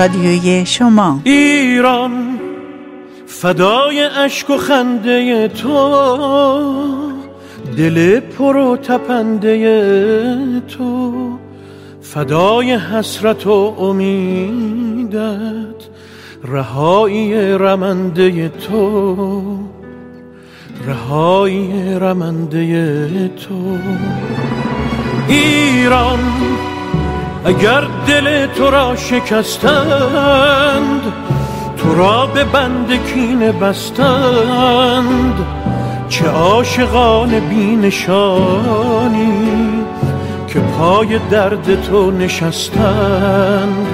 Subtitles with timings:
[0.00, 1.20] رادیوی شما.
[1.24, 2.38] ایران
[3.26, 5.96] فدای اشک و خنده تو.
[7.76, 11.12] دل پر و تپنده تو.
[12.02, 15.18] فدای حسرت و امیدت
[16.44, 19.38] رهایی رمنده تو.
[20.86, 23.78] رهایی رمنده تو.
[25.28, 26.18] ایران
[27.44, 30.50] اگر دل تو را شکستند
[31.76, 35.46] تو را به بند کینه بستند.
[36.08, 39.32] چه عاشقان بینشانی
[40.48, 43.86] که پای درد تو نشستند.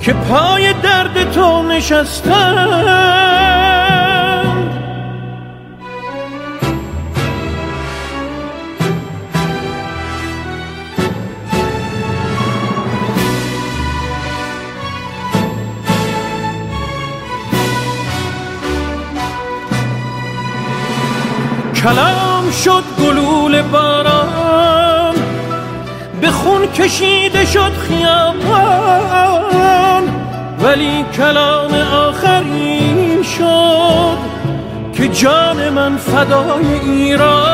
[0.00, 3.03] که پای درد تو نشستند.
[21.84, 25.14] کلام شد گلول باران
[26.20, 29.24] به خون کشیده شد خیابان.
[30.60, 31.74] ولی کلام
[32.08, 34.18] آخرین شد
[34.92, 37.44] که جان من فدای ایران.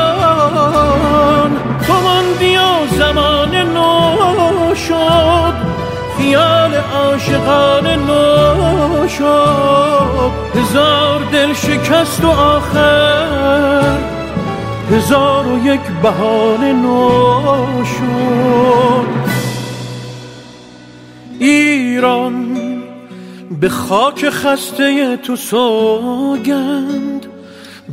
[1.87, 5.53] تو من بیا زمان نو شد
[6.17, 10.31] خیال عاشقان نو شد.
[10.55, 14.10] هزار دل شکست و آخر
[14.91, 19.07] هزار و یک بهانه نو شد
[21.39, 22.57] ایران
[23.61, 27.25] به خاک خسته تو سوگند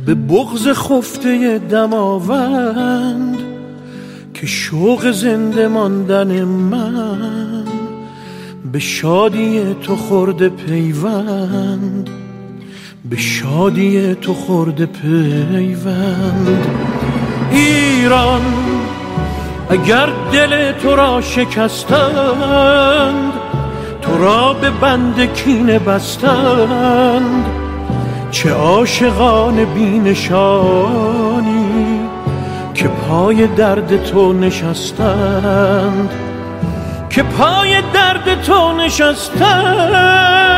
[0.05, 3.37] به بغز خفته دماوند
[4.33, 7.63] که شوق زنده ماندن من
[8.71, 12.09] به شادی تو خورده پیوند
[13.09, 16.88] به شادی تو خورده پیوند.
[17.51, 18.41] ایران
[19.69, 22.69] اگر دل تو را شکستند
[24.01, 27.45] تو را به بند کینه بستند.
[28.31, 30.79] چه عاشقان بینشانی
[32.73, 36.09] که پای درد تو نشستند
[37.09, 40.48] که پای درد تو نشستند.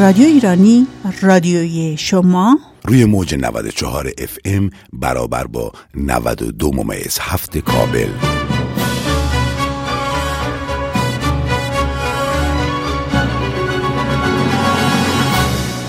[0.00, 0.86] رادیو ایرانی
[1.22, 2.58] رادیوی شما.
[2.84, 8.08] روی موج 94 اف ام برابر با 92 ممیز هفت کابل.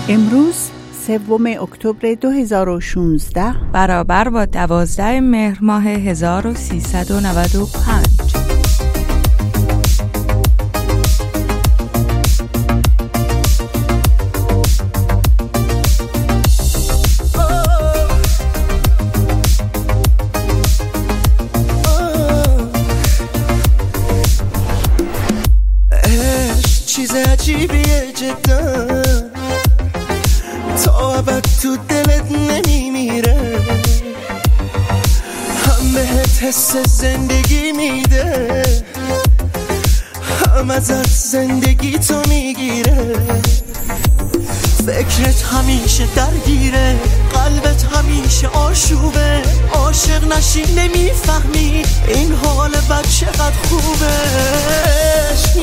[0.08, 0.70] امروز
[1.06, 8.21] سوم اکتبر 2016 برابر با 12 مهر ماه 1395
[36.52, 38.62] حس زندگی میده.
[40.56, 43.16] هم ازت زندگی تو می‌گیره.
[44.86, 46.96] فکرت همیشه درگیره.
[47.34, 49.42] قلبت همیشه آشوبه.
[49.74, 54.12] عاشق نشی نمی‌فهمی این حال بد چقدر خوبه.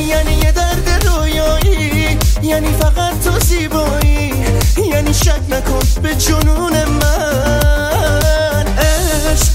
[0.08, 4.34] یعنی یه درد رویایی یعنی فقط تو زیبایی.
[4.92, 8.29] یعنی شک نکن به جنون من.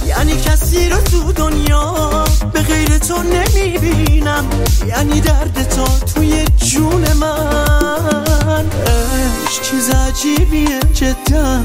[0.06, 4.44] یعنی کسی رو تو دنیا به غیر تو نمی‌بینم.
[4.86, 5.84] یعنی درد تو
[6.14, 8.66] توی جون من.
[9.46, 11.60] عشق چیز عجیبیه جدا.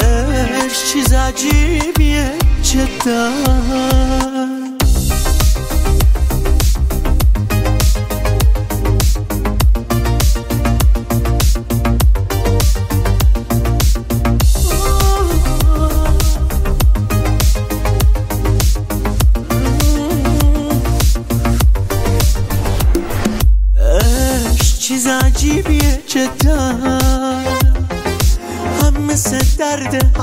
[0.00, 2.32] عشق چیز عجیبیه
[2.62, 3.30] جدا.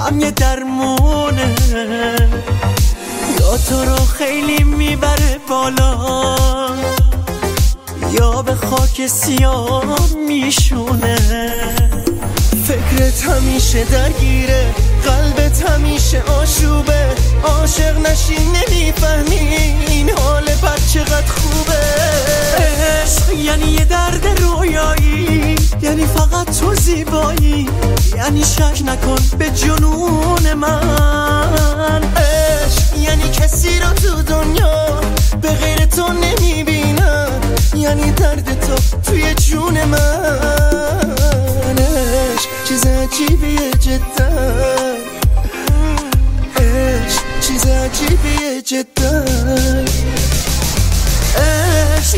[0.05, 1.55] هم یه درمونه.
[3.39, 6.35] یا تو رو خیلی می‌بره بالا
[8.11, 11.17] یا به خاک سیاه میشونه.
[12.67, 14.75] فکرت همیشه درگیره
[15.05, 17.09] قلبت همیشه آشوبه.
[17.43, 19.35] عاشق نشی نمی‌فهمی
[19.87, 21.81] این حال بد چقدر خوبه.
[22.57, 27.69] عشق یعنی یه درد رویایی یعنی فقط تو زیبایی
[28.17, 32.01] یعنی شک نکن به جنون من.
[32.03, 35.01] عشق یعنی کسی رو تو دنیا
[35.41, 37.41] به غیر تو نمی‌بینم
[37.75, 41.75] یعنی درد تو توی جون من.
[41.77, 44.29] عشق چیز عجیبیه جدا.
[46.57, 49.25] عشق چیز عجیبیه جدا.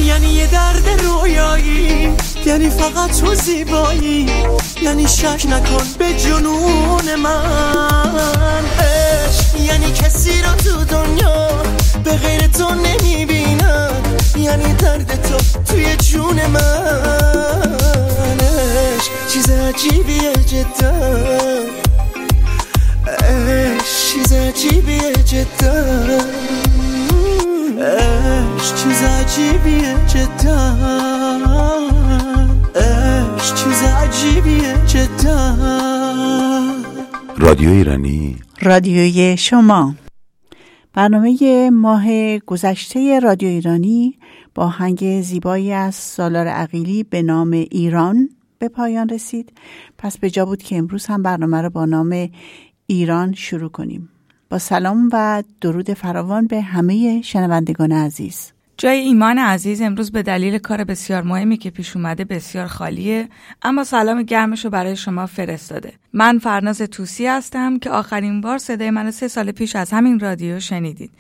[0.06, 2.10] یعنی یه درد رویایی
[2.46, 4.30] یعنی فقط تو زیبایی
[4.82, 8.64] یعنی شک نکن به جنون من.
[8.80, 11.48] عشق یعنی کسی رو تو دنیا
[12.04, 14.04] به غیر تو نمی‌بینم
[14.36, 17.68] یعنی درد تو توی جون من.
[18.40, 20.94] عشق چیز عجیبیه جدا.
[23.08, 23.84] عشق
[24.14, 26.18] چیز عجیبیه جدا.
[27.78, 30.78] عشق چیز عجیبیه جدا.
[32.76, 35.56] عشق چیز عجیبیه جدا.
[37.38, 38.38] رادیو ایرانی.
[38.62, 39.96] رادیوی شما.
[40.94, 44.20] برنامه ماه گذشته رادیو ایرانی
[44.56, 48.30] با هنگ زیبایی از سالار عقیلی به نام ایران
[48.60, 49.54] به پایان رسید.
[49.98, 52.30] پس به جا بود که امروز هم برنامه رو با نام
[52.88, 54.10] ایران شروع کنیم.
[54.50, 58.52] با سلام و درود فراوان به همه شنوندگان عزیز.
[58.78, 63.30] جای ایمان عزیز امروز به دلیل کار بسیار مهمی که پیش اومده بسیار خالیه
[63.62, 65.94] اما سلام گرمش رو برای شما فرستاده.
[66.14, 70.60] من فرناز توسی هستم که آخرین بار صدای من سه سال پیش از همین رادیو
[70.60, 71.12] شنیدید.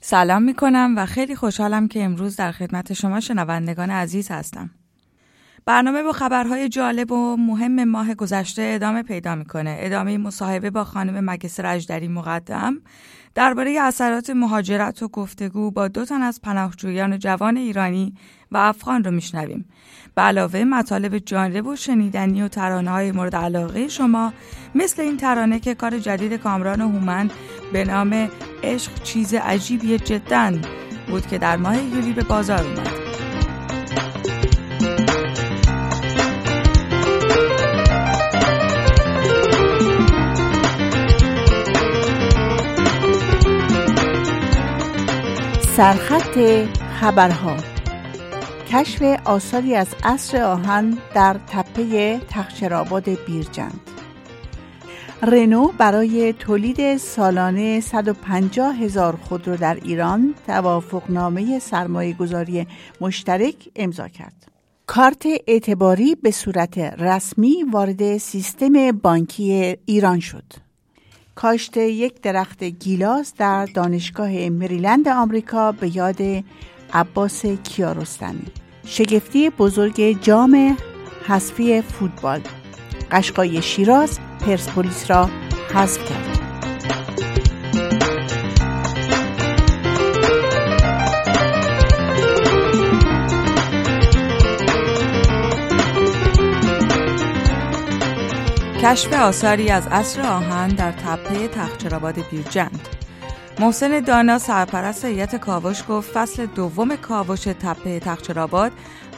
[0.00, 4.70] سلام می‌کنم و خیلی خوشحالم که امروز در خدمت شما شنوندگان عزیز هستم.
[5.64, 9.76] برنامه با خبرهای جالب و مهم ماه گذشته ادامه پیدا می‌کنه.
[9.78, 12.80] ادامه مصاحبه با خانم مگس رجدری مقدم
[13.34, 18.14] درباره اثرات مهاجرت و گفتگو با دو تن از پناهجویان جوان ایرانی
[18.52, 19.64] و افغان رو میشنویم.
[20.14, 24.32] به علاوه مطالب جالب و شنیدنی و ترانه های مورد علاقه شما
[24.74, 27.30] مثل این ترانه که کار جدید کامران هومن
[27.72, 28.28] به نام
[28.62, 30.52] عشق چیز عجیبی جدا
[31.10, 33.09] بود که در ماه یولی به بازار اومد.
[45.80, 46.38] سرخط
[47.00, 47.56] خبرها
[48.68, 53.80] کشف آثاری از عصر آهن در تپه تخشرآباد بیرجند
[55.22, 62.66] رنو برای تولید سالانه 150 هزار خودرو در ایران توافقنامه سرمایه گذاری
[63.00, 64.46] مشترک امضا کرد.
[64.86, 70.69] کارت اعتباری به صورت رسمی وارد سیستم بانکی ایران شد.
[71.40, 76.44] کاشت یک درخت گیلاس در دانشگاه مریلند آمریکا به یاد
[76.92, 78.46] عباس کیارستمی
[78.86, 80.76] شگفتی بزرگ جام
[81.26, 82.40] حذفی فوتبال.
[83.10, 85.30] قشقای شیراز پرسپولیس را
[85.74, 86.39] حذف کرد.
[98.82, 102.88] کشف آثاری از عصر آهن در تپه تخچرآباد بیرجند
[103.58, 108.72] محسن دانا سرپرست هیئت کاوش گفت فصل دوم کاوش تپه تخچرآباد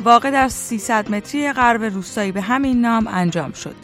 [0.04, 3.74] واقع در 300 متری غرب روستایی به همین نام انجام شد.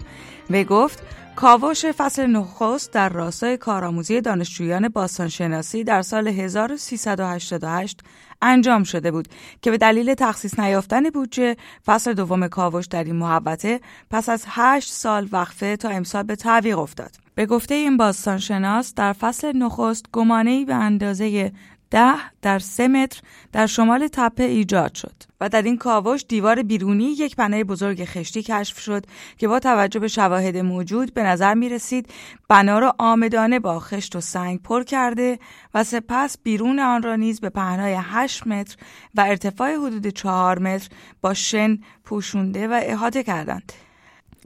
[0.50, 1.02] و گفت
[1.36, 8.00] کاوش فصل نخست در راستای کارآموزی دانشجویان باستانشناسی در سال 1388
[8.42, 9.28] انجام شده بود
[9.62, 13.80] که به دلیل تخصیص نیافتن بودجه فصل دوم کاوش در این محوطه
[14.10, 17.10] پس از هشت سال وقفه تا امسال به تعویق افتاد.
[17.34, 21.52] به گفته این باستانشناس در فصل نخست گمانه به اندازه
[21.90, 23.20] ده در سه متر
[23.52, 28.42] در شمال تپه ایجاد شد و در این کاوش دیوار بیرونی یک بنای بزرگ خشتی
[28.42, 29.06] کشف شد
[29.38, 32.08] که با توجه به شواهد موجود به نظر می رسید
[32.48, 35.38] بنا را آمدانه با خشت و سنگ پر کرده
[35.74, 38.76] و سپس بیرون آن را نیز به پهنای 8 متر
[39.14, 40.88] و ارتفاع حدود 4 متر
[41.20, 43.72] با شن پوشونده و احاطه کردند.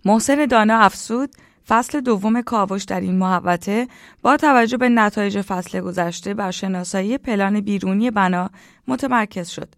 [0.05, 1.31] محسن دانا افسود
[1.69, 3.89] فصل دوم کاوش در این محوطه
[4.23, 8.51] با توجه به نتایج فصل گذشته بر شناسایی پلان بیرونی بنا
[8.89, 9.69] متمرکز شد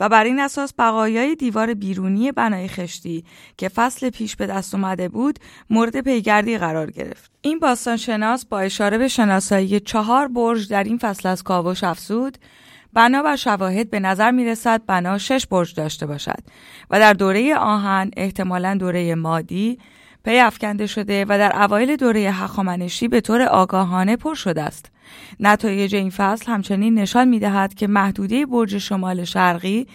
[0.00, 3.24] و بر این اساس بقایای دیوار بیرونی بنای خشتی
[3.56, 5.38] که فصل پیش به دست اومده بود
[5.70, 7.30] مورد پیگردی قرار گرفت.
[7.42, 12.38] این باستان شناس با اشاره به شناسایی چهار برج در این فصل از کاوش افزود
[12.92, 16.42] بنا بر شواهد به نظر می رسد بنا شش برج داشته باشد
[16.90, 19.78] و در دوره آهن احتمالا دوره مادی
[20.24, 24.90] پی افکنده شده و در اوایل دوره هخامنشی به طور آگاهانه پر شده است.
[25.40, 29.86] نتایج این فصل همچنین نشان می دهد که محدوده برج شمال شرقی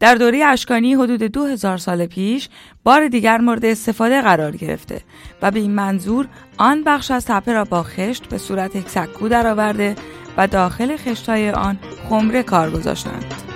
[0.00, 2.48] در دوره اشکانی حدود 2000 سال پیش
[2.84, 5.00] بار دیگر مورد استفاده قرار گرفته
[5.42, 6.28] و به این منظور
[6.58, 9.96] آن بخش از تپه را با خشت به صورت یک سکو درآورده
[10.36, 11.78] و داخل خشتهای آن
[12.08, 13.55] خمره کار گذاشتند.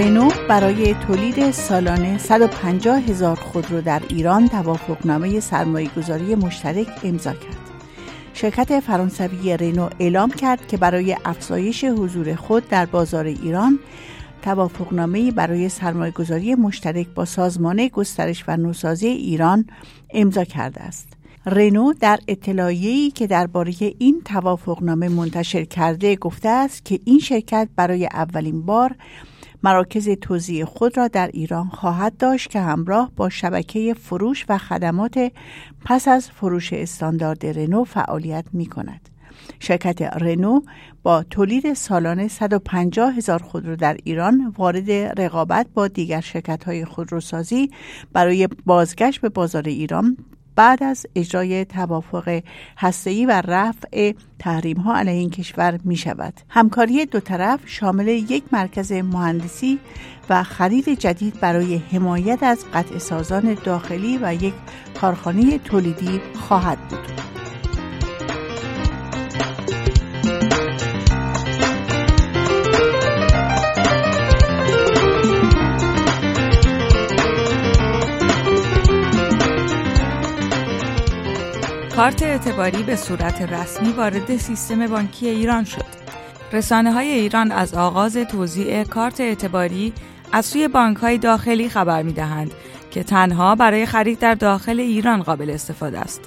[0.00, 7.56] رنو برای تولید سالانه 150 هزار خودرو در ایران توافقنامه سرمایهگذاری مشترک امضا کرد.
[8.34, 13.78] شرکت فرانسوی رنو اعلام کرد که برای افزایش حضور خود در بازار ایران
[14.42, 19.66] توافقنامه برای سرمایهگذاری مشترک با سازمان گسترش و نوسازی ایران
[20.10, 21.08] امضا کرده است.
[21.46, 28.06] رنو در اطلاعیه‌ای که درباره این توافقنامه منتشر کرده گفته است که این شرکت برای
[28.06, 28.96] اولین بار
[29.62, 35.32] مراکز توزیع خود را در ایران خواهد داشت که همراه با شبکه فروش و خدمات
[35.84, 39.08] پس از فروش استاندارد رنو فعالیت می کند.
[39.60, 40.60] شرکت رنو
[41.02, 44.90] با تولید سالانه 150 هزار خودرو در ایران وارد
[45.20, 47.70] رقابت با دیگر شرکت های خودروسازی
[48.12, 50.16] برای بازگشت به بازار ایران
[50.60, 52.42] بعد از اجرای توافق
[52.78, 56.34] هسته‌ای و رفع تحریم ها علیه این کشور می شود.
[56.48, 59.78] همکاری دو طرف شامل یک مرکز مهندسی
[60.30, 64.54] و خرید جدید برای حمایت از قطع سازان داخلی و یک
[65.00, 67.49] کارخانه تولیدی خواهد بود.
[82.00, 85.84] کارت اعتباری به صورت رسمی وارد سیستم بانکی ایران شد.
[86.52, 89.92] رسانه های ایران از آغاز توزیع کارت اعتباری
[90.32, 92.52] از سوی بانک های داخلی خبر می دهند
[92.90, 96.20] که تنها برای خرید در داخل ایران قابل استفاده است.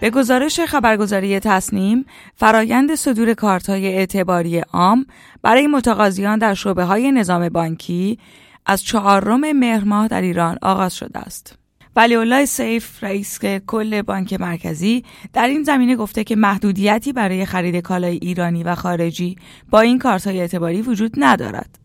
[0.00, 5.06] به گزارش خبرگزاری تصنیم، فرایند صدور کارت های اعتباری عام
[5.42, 8.18] برای متقاضیان در شعبه های نظام بانکی
[8.66, 11.59] از چهارم مهر ماه در ایران آغاز شده است.
[11.96, 17.76] ولی الله سیف رئیس کل بانک مرکزی در این زمینه گفته که محدودیتی برای خرید
[17.76, 19.36] کالای ایرانی و خارجی
[19.70, 21.78] با این کارت های اعتباری وجود ندارد.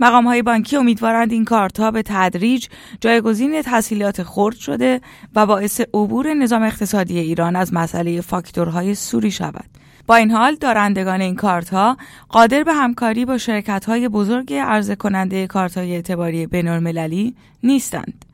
[0.00, 2.66] مقام های بانکی امیدوارند این کارت ها به تدریج
[3.00, 5.00] جایگزین تحصیلات خرد شده
[5.34, 9.64] و باعث عبور نظام اقتصادی ایران از مسئله فاکتورهای سوری شود.
[10.06, 11.96] با این حال دارندگان این کارت ها
[12.28, 18.24] قادر به همکاری با شرکت های بزرگ عرضه کننده کارت های اعتباری بینالمللی نیستند.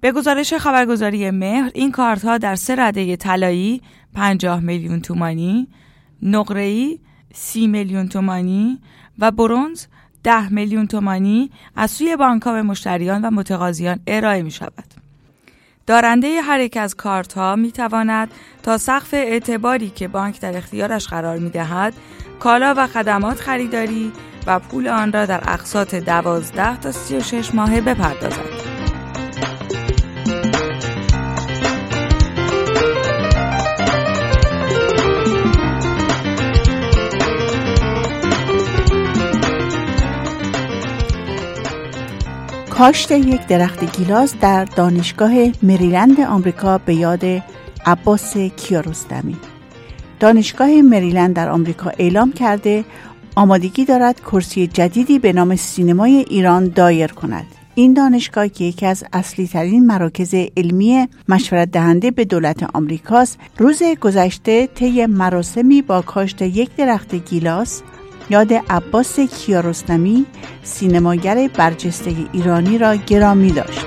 [0.00, 3.82] به گزارش خبرگزاری مهر این کارت ها در سه رده طلایی
[4.14, 5.68] 50 میلیون تومانی،
[6.22, 6.98] نقره‌ای
[7.34, 8.78] 30 میلیون تومانی
[9.18, 9.86] و برونز
[10.22, 14.84] 10 میلیون تومانی از سوی بانک به مشتریان و متقاضیان ارائه می شود.
[15.86, 18.30] دارنده هر یک از کارت ها می تواند
[18.62, 21.94] تا سقف اعتباری که بانک در اختیارش قرار می دهد
[22.40, 24.12] کالا و خدمات خریداری
[24.46, 28.73] و پول آن را در اقساط 12 تا 36 ماهه بپردازد.
[42.78, 47.24] کاشت یک درخت گیلاس در دانشگاه مریلند آمریکا به یاد
[47.86, 49.36] عباس کیارستمی.
[50.20, 52.84] دانشگاه مریلند در آمریکا اعلام کرده
[53.36, 57.46] آمادگی دارد کرسی جدیدی به نام سینمای ایران دایر کند.
[57.74, 63.82] این دانشگاه که یکی از اصلی ترین مراکز علمی مشورت دهنده به دولت آمریکاست روز
[64.00, 67.82] گذشته طی مراسمی با کاشت یک درخت گیلاس
[68.30, 70.26] یاد عباس کیارستمی
[70.62, 73.86] سینماگر برجسته ایرانی را گرامی داشت.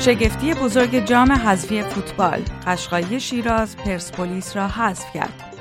[0.00, 5.51] شگفتی بزرگ جام حذفی فوتبال قشقایی شیراز پرسپولیس را حذف کرد.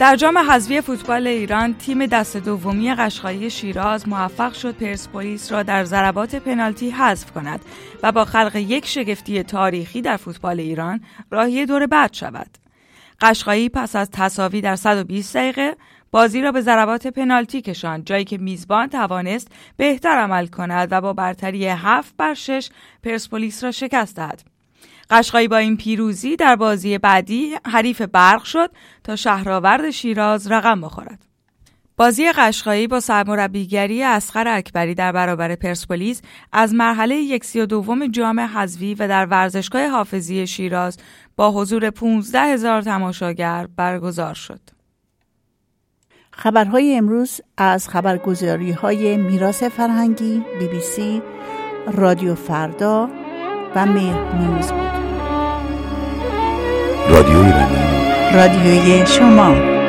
[0.00, 5.84] در جام حذفی فوتبال ایران تیم دست دومی قشقایی شیراز موفق شد پرسپولیس را در
[5.84, 7.60] ضربات پنالتی حذف کند
[8.02, 12.58] و با خلق یک شگفتی تاریخی در فوتبال ایران راهی دور بعد شود.
[13.20, 15.76] قشقایی پس از تصاوی در 120 دقیقه
[16.10, 21.12] بازی را به ضربات پنالتی کشاند جایی که میزبان توانست بهتر عمل کند و با
[21.12, 22.70] برتری 7 بر 6
[23.02, 24.49] پرسپولیس را شکست دهد.
[25.10, 28.70] قشقایی با این پیروزی در بازی بعدی حریف برق شد
[29.04, 31.26] تا شهرآورد شیراز رقم بخورد.
[31.96, 38.40] بازی قشقایی با سرمربیگری اسقر اکبری در برابر پرسپولیس از مرحله یکسی و دوم جام
[38.40, 40.98] حذوی و در ورزشگاه حافظی شیراز
[41.36, 44.60] با حضور 15 هزار تماشاگر برگزار شد.
[46.32, 51.22] خبرهای امروز از خبرگزاری های میراث فرهنگی، بی بی سی،
[51.92, 53.10] رادیو فردا
[53.74, 54.99] و مهر نیوز بود.
[57.10, 57.76] رادیو ایرانی
[58.34, 59.80] رادیوی شما.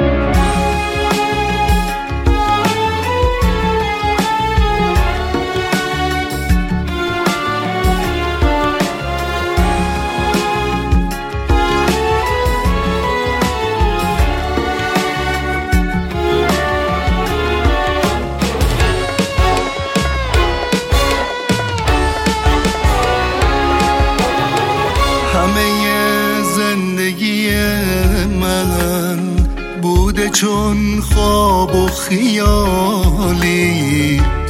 [30.42, 33.72] چون خواب و خیالی.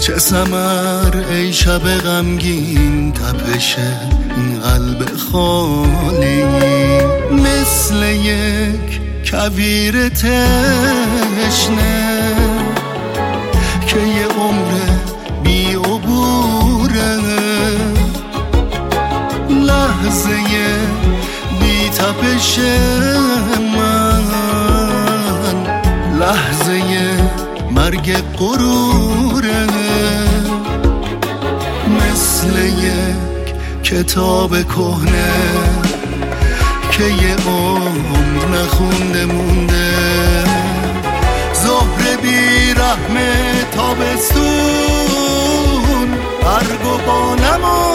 [0.01, 3.75] چه سمر ای شب غمگین تپش
[4.37, 6.43] این قلب خالی.
[7.31, 10.31] مثل یک کویر تشنه
[13.87, 14.71] که یه عمر
[15.43, 17.19] بی عبوره.
[19.49, 20.80] لحظه
[22.01, 22.59] تپش
[26.19, 26.81] لحظه
[27.71, 29.67] مرگ قروره
[31.97, 35.33] مثل یک کتاب کهنه
[36.91, 39.93] که یه عمر نخونده مونده
[41.53, 43.15] زهر بی رحم
[43.71, 44.51] تابستون
[46.43, 47.90] برگ و بانم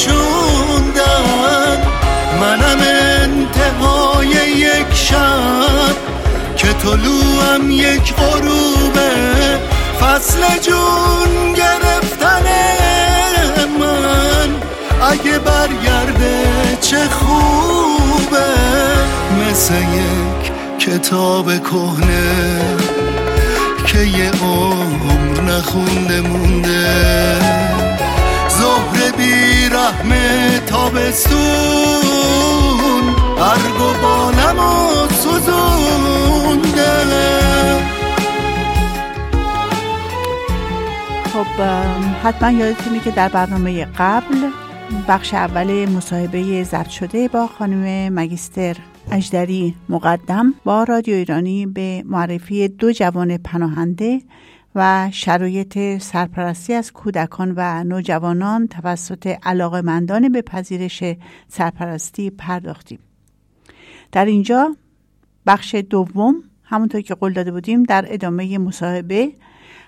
[0.00, 1.78] نشوندن.
[2.40, 2.80] منم
[3.22, 5.96] انتهای یک شب
[6.56, 9.10] که طلوعم یک غروبه.
[10.00, 12.46] فصل جون گرفتن
[13.80, 14.48] من.
[15.10, 16.44] اگه برگرده
[16.80, 18.46] چه خوبه.
[19.40, 22.76] مثل یک کتاب کهنه
[23.86, 27.40] که یه عمر نخونده مونده.
[29.20, 30.10] بی رحم
[30.66, 31.40] تابستون
[33.36, 34.90] برگ و بانم و
[41.32, 41.62] خب
[42.22, 44.50] حتما یادتونه که در برنامه قبل
[45.08, 48.76] بخش اول مصاحبه زرد شده با خانم مگیستر
[49.12, 54.20] اجدری مقدم با رادیو ایرانی به معرفی دو جوان پناهنده
[54.74, 61.02] و شرایط سرپرستی از کودکان و نوجوانان توسط علاقمندان به پذیرش
[61.48, 62.98] سرپرستی پرداختیم.
[64.12, 64.76] در اینجا
[65.46, 69.32] بخش دوم همونطور که قول داده بودیم در ادامه مصاحبه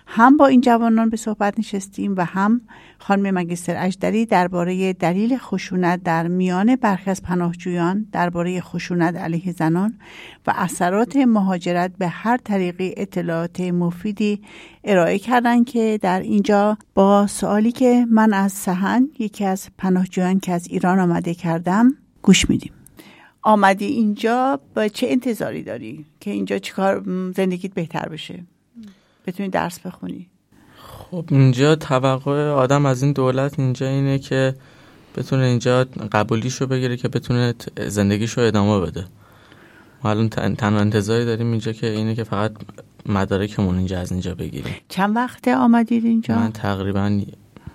[0.07, 2.61] هم با این جوانان به صحبت نشستیم و هم
[2.99, 9.99] خانم مگستر اجدری درباره دلیل خشونت در میان برخی از پناهجویان درباره خشونت علیه زنان
[10.47, 14.43] و اثرات مهاجرت به هر طریقی اطلاعات مفیدی
[14.85, 20.53] ارائه کردن که در اینجا با سوالی که من از سهن یکی از پناهجویان که
[20.53, 22.73] از ایران آمده کردم گوش میدیم.
[23.43, 27.03] آمدی اینجا با چه انتظاری داری که اینجا چیکار
[27.37, 28.45] زندگیت بهتر بشه؟
[29.27, 30.29] بتونی درس بخونی.
[30.77, 34.55] خب اینجا توقع آدم از این دولت اینجا اینه که
[35.17, 37.55] بتونه اینجا قبولیشو بگیره که بتونه
[37.87, 39.05] زندگیشو ادامه بده.
[40.05, 42.53] ما الان تنها انتظاری داریم اینجا که اینه که فقط
[43.07, 44.75] مدارکمون اینجا از اینجا بگیریم.
[44.89, 47.21] چند وقت آمدید اینجا؟ من تقریبا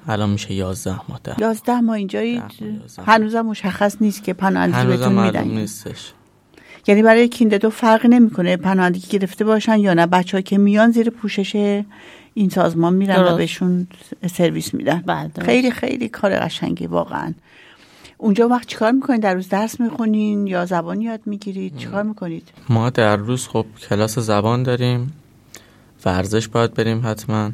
[0.08, 1.36] الان میشه یازده ماه ده.
[1.40, 2.44] یازده ماه اینجایید
[3.06, 6.14] هنوزم مشخص نیست که پناهندگی بهتون میدن نیستش.
[6.88, 10.06] یعنی برای کینده دو فرق نمی‌کنه پناهندگی گرفته باشن یا نه.
[10.06, 11.84] بچه که میان زیر پوشش
[12.34, 13.88] این سازمان میرن و بهشون
[14.30, 15.04] سرویس میدن.
[15.06, 17.34] بله خیلی خیلی کار قشنگی واقعا.
[18.18, 22.90] اونجا وقت چیکار می‌کنید؟ در روز درس می‌خونین یا زبان یاد می‌گیرید؟ چیکار می‌کنید؟ ما
[22.90, 25.14] در روز خب کلاس زبان داریم
[26.06, 27.52] ورزش باید بریم حتما.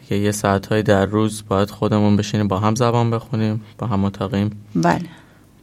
[0.00, 4.00] دیگه یه ساعت های در روز باید خودمون بشینیم با هم زبان بخونیم با هم
[4.00, 5.00] متاقیم بله.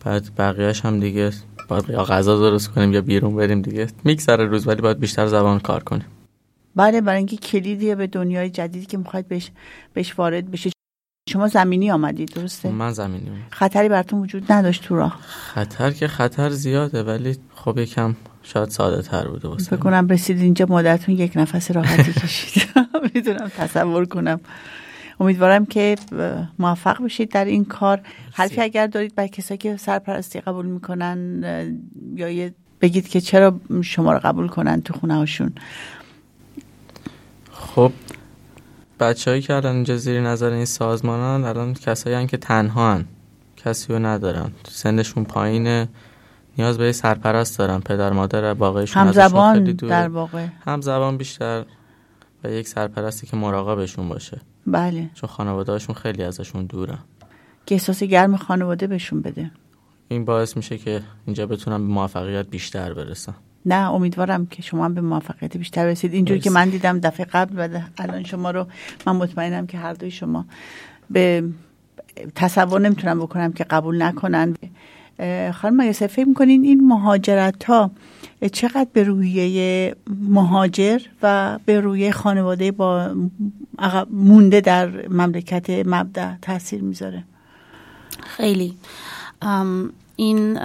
[0.06, 1.32] بعد بقیهش هم دیگه
[1.68, 3.88] باید یا غذا درست کنیم یا بیرون بریم دیگه.
[4.04, 6.06] میگذره روز ولی باید بیشتر زبان کار کنیم.
[6.76, 9.52] بله برای اینکه کلیدیه به دنیای جدیدی که می‌خواید بهش
[9.94, 10.70] بهش وارد بشه
[11.30, 13.42] شما زمینی آمدید درسته؟ من زمینی اومد.
[13.50, 15.20] خطری براتون وجود نداشت تو راه.
[15.22, 20.42] خطر که خطر زیاده ولی خب یکم شاید ساده تر بوده واسه فکر کنم رسید
[20.42, 22.64] اینجا مادرتون یک نفس راحتی کشید.
[23.16, 24.40] می‌تونم تصور کنم.
[25.24, 25.96] امیدوارم که
[26.60, 28.02] موفق بشید در این کار.
[28.34, 31.44] حرفی اگر دارید برای کسایی که سرپرستی قبول می‌کنن
[32.16, 32.50] یا
[32.82, 35.52] بگید که چرا شما رو قبول کنن تو خونه هاشون.
[37.52, 37.92] خب
[39.00, 43.06] بچههایی که الان اینجا زیر نظر این سازمانان الان کسایی هم که تنها هن.
[43.58, 44.52] کسی رو ندارن.
[44.68, 45.88] سنشون پایینه.
[46.58, 47.80] نیاز به سرپرست دارن.
[47.80, 50.48] پدر مادر واقعیشون زبان در واقع.
[50.66, 51.66] هم زبان بیشتر.
[52.44, 54.42] و یک سرپرستی که مراقبشون باشه.
[54.68, 55.10] بله.
[55.14, 57.00] چون خانوادهشون خیلی ازشون دورن.
[57.66, 59.52] که احساس گرم خانواده بهشون بده.
[60.08, 63.36] این باعث میشه که اینجا بتونم به موفقیت بیشتر برسم.
[63.66, 66.14] نه امیدوارم که شما هم به موفقیت بیشتر برسید.
[66.14, 68.68] اینجوری که من دیدم دفعه قبل و الان شما رو
[69.08, 70.46] من مطمئنم که هر دوی شما
[71.10, 71.44] به
[72.36, 74.56] تصور نمی‌تونم بکنم که قبول نکنن.
[75.54, 77.92] خانم مگسه فکر می‌کنین این مهاجرت ها
[78.50, 79.96] چقدر به رویه
[80.30, 83.16] مهاجر و به روی خانواده با
[84.10, 87.24] مونده در مملکت مبدع تاثیر می‌ذاره؟
[88.24, 88.74] خیلی.
[90.16, 90.60] این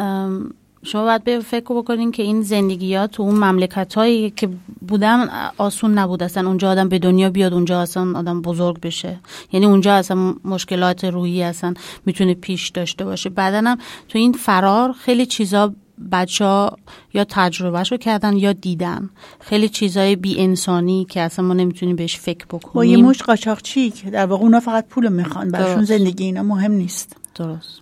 [0.82, 4.48] شما باید به فکر بکنین که این زندگی ها تو اون مملکت هایی که
[4.88, 6.22] بودن آسون نبود.
[6.22, 9.18] اصلا اونجا آدم به دنیا بیاد اونجا اصلا آدم بزرگ بشه.
[9.52, 11.74] یعنی اونجا اصلا مشکلات روحی اصلا
[12.06, 13.30] می‌تونه پیش داشته باشه.
[13.30, 15.74] بعدنم تو این فرار خیلی چیزا
[16.12, 16.76] بچه ها
[17.14, 19.10] یا تجربهشو کردن یا دیدن.
[19.40, 22.74] خیلی چیزای بی انسانی که اصلا ما نمی‌تونیم بهش فکر بکنیم.
[22.74, 25.50] با یه مشت قاچاقچی که در واقع اونا فقط پول می‌خوان.
[25.50, 27.16] برشون زندگی اینا مهم نیست.
[27.34, 27.80] درست.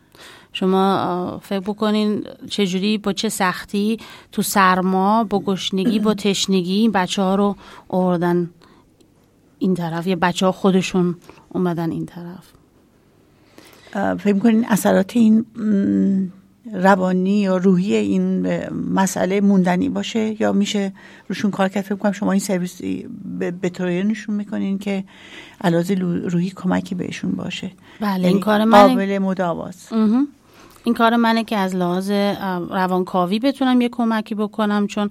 [0.52, 3.98] شما فکر بکنین چجوری با چه سختی
[4.32, 7.56] تو سرما با گشنگی با تشنگی این بچه ها رو
[7.88, 8.50] آوردن
[9.58, 11.16] این طرف یا بچه ها خودشون
[11.48, 12.52] اومدن این طرف؟
[14.18, 15.46] فکر می‌کنین اثرات این
[16.72, 20.92] روانی یا روحی این مسئله موندنی باشه یا میشه
[21.28, 22.80] روشون کار کرد؟ فکر کنم شما این سرویس
[23.60, 25.04] به طوری نشون می‌کنین که
[25.60, 25.94] علاوه
[26.28, 27.70] روحی کمکی بهشون باشه.
[28.00, 29.92] بله این یعنی کار من قابل مداواست
[30.86, 32.10] این کار منه که از لحاظ
[32.70, 35.10] روانکاوی بتونم یه کمکی بکنم چون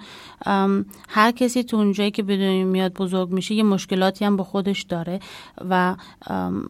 [1.09, 5.19] هر کسی تو اونجایی که بدونی میاد بزرگ میشه یه مشکلاتی هم با خودش داره
[5.69, 5.95] و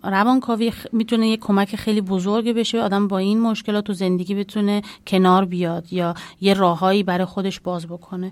[0.04, 5.46] روانکاوی می‌تونه یه کمک خیلی بزرگی بشه آدم با این مشکلات تو زندگی بتونه کنار
[5.46, 8.32] بیاد یا یه راههایی برای خودش باز بکنه.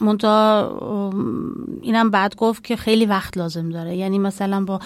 [0.00, 1.12] منتها
[1.82, 3.96] اینم بعد گفت که خیلی وقت لازم داره.
[3.96, 4.80] یعنی مثلا با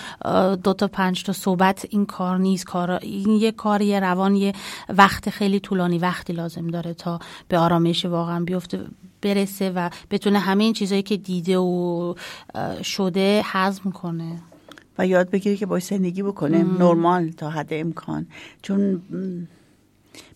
[0.55, 4.53] دو تا پنج تا صحبت این کار نیست کار این یه کار یه روان یه
[4.89, 8.81] وقت خیلی طولانی وقتی لازم داره تا به آرامش واقعا بیفته
[9.23, 12.15] برسه و بتونه همه این چیزهایی که دیده و
[12.83, 14.43] شده حزم کنه.
[14.99, 16.63] و یاد بگیره که باید زندگی بکنه.
[16.63, 18.27] نرمال تا حد امکان.
[18.63, 19.03] چون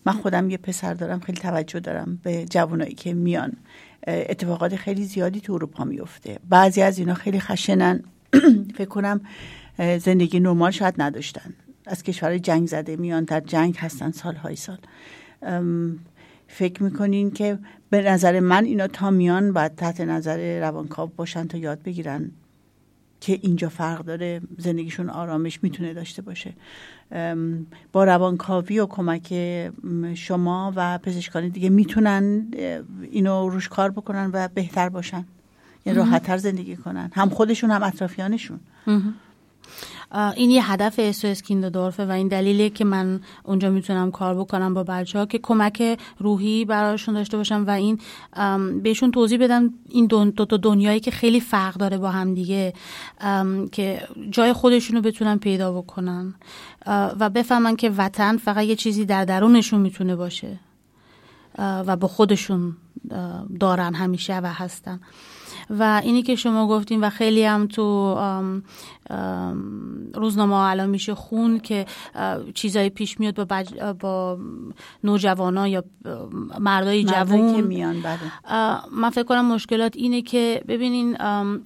[0.05, 3.53] من خودم یه پسر دارم خیلی توجه دارم به جوانایی که میان.
[4.07, 6.39] اتفاقات خیلی زیادی تو اروپا میفته.
[6.49, 8.03] بعضی از اینا خیلی خشنن.
[8.77, 9.21] فکر کنم
[9.77, 11.53] زندگی نرمال شاید نداشتن.
[11.87, 14.77] از کشور جنگ زده میان در جنگ هستن سالهای سال.
[16.47, 21.57] فکر می‌کنین که به نظر من اینا تا میان باید تحت نظر روانکاو باشن تا
[21.57, 22.31] یاد بگیرن
[23.21, 26.53] که اینجا فرق داره زندگیشون آرامش می‌تونه داشته باشه.
[27.91, 29.33] با روانکاوی و کمک
[30.13, 32.47] شما و پزشکانی دیگه می‌تونن
[33.11, 35.25] اینو روش کار بکنن و بهتر باشن.
[35.85, 37.11] یعنی راحتتر زندگی کنن.
[37.13, 38.59] هم خودشون هم اطرافیانشون.
[40.35, 44.83] این یه هدف اسوس کیندودورفه و این دلیلیه که من اونجا می‌تونم کار بکنم با
[44.83, 47.99] بچه ها که کمک روحی براشون داشته باشم و این
[48.83, 52.73] بهشون توضیح بدم این دو, تا دنیایی که خیلی فرق داره با هم دیگه
[53.71, 56.35] که جای خودشون رو بتونن پیدا بکنن
[57.19, 60.59] و بفهمن که وطن فقط یه چیزی در درونشون می‌تونه باشه
[61.57, 62.77] و با خودشون
[63.59, 64.99] دارن همیشه و هستن.
[65.69, 68.17] و اینی که شما گفتیم و خیلی هم تو
[70.13, 71.85] روزنامه الان میشه خون که
[72.53, 73.73] چیزایی پیش میاد با, بج...
[73.99, 74.37] با
[75.03, 75.83] نوجوانا یا
[76.59, 78.19] مردای جوان که میان بله.
[78.91, 81.17] من فکر کنم مشکلات اینه که ببینین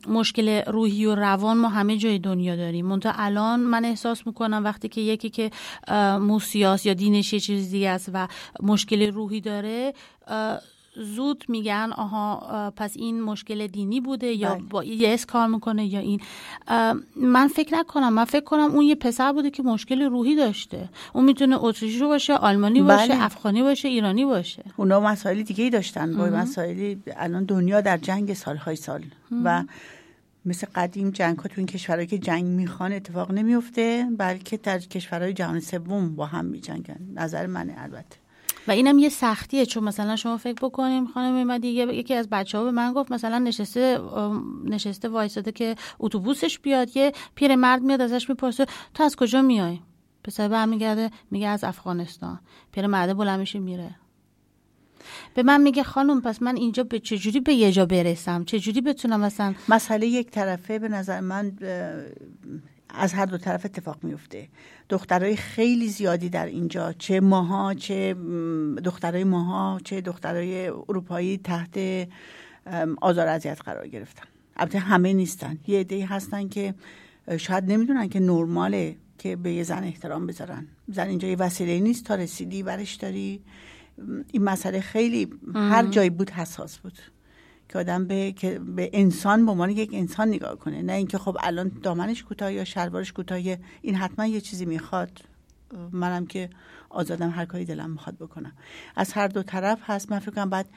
[0.07, 4.89] مشکل روحی و روان ما همه جای دنیا داریم منتها الان من احساس می‌کنم وقتی
[4.89, 5.51] که یکی که
[6.19, 8.27] موسیاس یا دینش یه چیز دیگه است و
[8.63, 9.93] مشکل روحی داره
[10.99, 14.63] زود میگن آها پس این مشکل دینی بوده یا بله.
[14.63, 16.21] با یس کار می‌کنه یا این.
[17.15, 20.89] من فکر نکنم من فکر کنم اون یه پسر بوده که مشکل روحی داشته.
[21.13, 23.23] اون می‌تونه اتریشی باشه آلمانی باشه بله.
[23.23, 24.63] افغانی باشه ایرانی باشه.
[24.77, 26.17] اونا مسائل دیگه ای داشتن.
[26.17, 29.03] با مسائلی الان دنیا در جنگ سالهای سال.
[29.43, 29.63] و
[30.45, 35.33] مثل قدیم جنگ ها تو این کشورهایی که جنگ می‌خوان اتفاق نمیفته بلکه در کشورهای
[35.33, 36.99] جهان سوم با هم میجنگن.
[37.15, 38.17] نظر منه البته.
[38.67, 42.63] و اینم یه سختیه چون مثلا شما فکر بکنیم خانم دیگه یکی از بچه ها
[42.63, 43.99] به من گفت مثلا نشسته
[44.65, 49.79] نشسته وایساده که اتوبوسش بیاد یه پیرمرد میاد ازش می‌پرسه تو از کجا میای؟
[50.23, 52.39] پسر برمیگرده میگه از افغانستان.
[52.71, 53.95] پیرمرد بلند میشه میره.
[55.33, 59.19] به من میگه خانم پس من اینجا به چجوری به یه جا برسم؟ چجوری بتونم
[59.19, 61.51] مثلا مسئله یک طرفه به نظر من
[62.89, 64.47] از هر دو طرف اتفاق میفته
[64.89, 68.13] دخترای خیلی زیادی در اینجا چه ماها چه
[68.83, 72.07] دخترای ماها چه دخترای اروپایی تحت
[73.01, 74.23] آزار اذیت قرار گرفتن.
[74.57, 75.57] البته همه نیستن.
[75.67, 76.73] یه عده هستن که
[77.37, 80.67] شاید نمی‌دونن که نرماله که به یه زن احترام بذارن.
[80.87, 82.05] زن اینجا یه وسیله نیست.
[82.05, 83.41] تا رسیدی برش داری.
[84.31, 86.99] این مسئله خیلی هر جایی بود حساس بود.
[87.69, 90.81] که آدم به, که به انسان به عنوان یک انسان نگاه کنه.
[90.81, 93.39] نه اینکه خب الان دامنش کوتاه یا شلوارش کوتاه
[93.81, 95.11] این حتما یه چیزی می‌خواد.
[95.91, 96.49] منم که
[96.89, 98.51] آزادم هر کاری دلم می‌خواد بکنم.
[98.95, 100.11] از هر دو طرف هست.
[100.11, 100.69] من فکر کنم بعد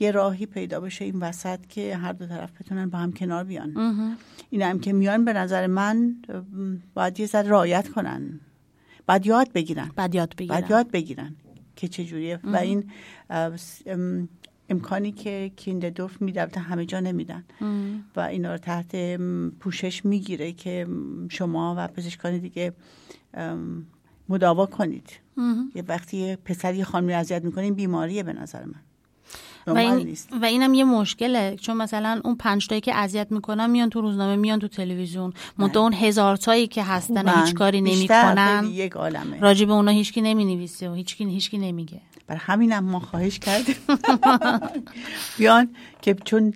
[0.00, 3.74] یه راهی پیدا بشه این وسط که هر دو طرف بتونن با هم کنار بیان.
[4.50, 6.16] این هم که میان به نظر من
[6.94, 8.40] باید یه ذره رعایت کنن.
[9.06, 9.90] بعد یاد بگیرن.
[9.96, 10.60] بعد یاد بگیرن.
[10.60, 11.36] بعد یاد بگیرن
[11.76, 12.90] که چجوریه و این
[14.70, 17.44] امکانی که کینددورف میده همه جا نمیدن.
[18.16, 19.16] و اینا رو تحت
[19.60, 20.86] پوشش می‌گیره که
[21.28, 22.72] شما و پزشکان دیگه
[24.28, 25.10] مداوا کنید.
[25.74, 28.80] یه وقتی پسری خانمی اذیت می‌کنین بیماریه به نظر من.
[29.66, 33.90] و, این و اینم یه مشکله چون مثلا اون پنج تایی که اذیت می‌کنن میان
[33.90, 35.32] تو روزنامه میان تو تلویزیون.
[35.58, 38.72] منتها اون هزار تایی که هستن هیچ کاری نمی‌کنن.
[39.40, 42.00] راجع به اونا هیچکی نمی‌نویسه و هیچکی هیچکی نمیگه.
[42.26, 43.74] بر همینم ما خواهش کردیم.
[45.38, 45.68] بیان
[46.02, 46.54] که چون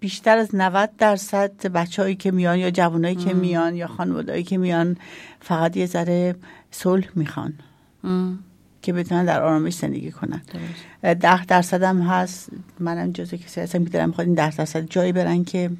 [0.00, 4.96] بیشتر از 90 درصد بچههایی که میان یا جوانایی که میان یا خانوادهایی که میان
[5.40, 6.34] فقط یه ذره
[6.70, 7.54] صلح می‌خوان.
[8.82, 10.42] که بتونن در آرامش زندگی کنن.
[11.02, 12.48] ده درصد هم هست.
[12.80, 15.70] منم جزء کسی هستم که دارم می‌خواد این ده درصد جایی برن که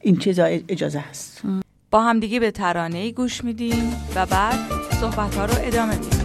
[0.00, 1.42] این چیزا اجازه هست.
[1.90, 4.58] با همدیگه به ترانه گوش میدیم و بعد
[5.00, 6.19] صحبت ها رو ادامه میدیم.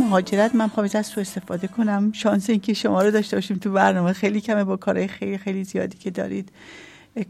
[0.00, 2.12] مهاجرت من خواهیم از تو استفاده کنم.
[2.12, 5.98] شانس اینکه شما رو داشته باشیم تو برنامه خیلی کمه با کارهای خیلی خیلی زیادی
[5.98, 6.52] که دارید.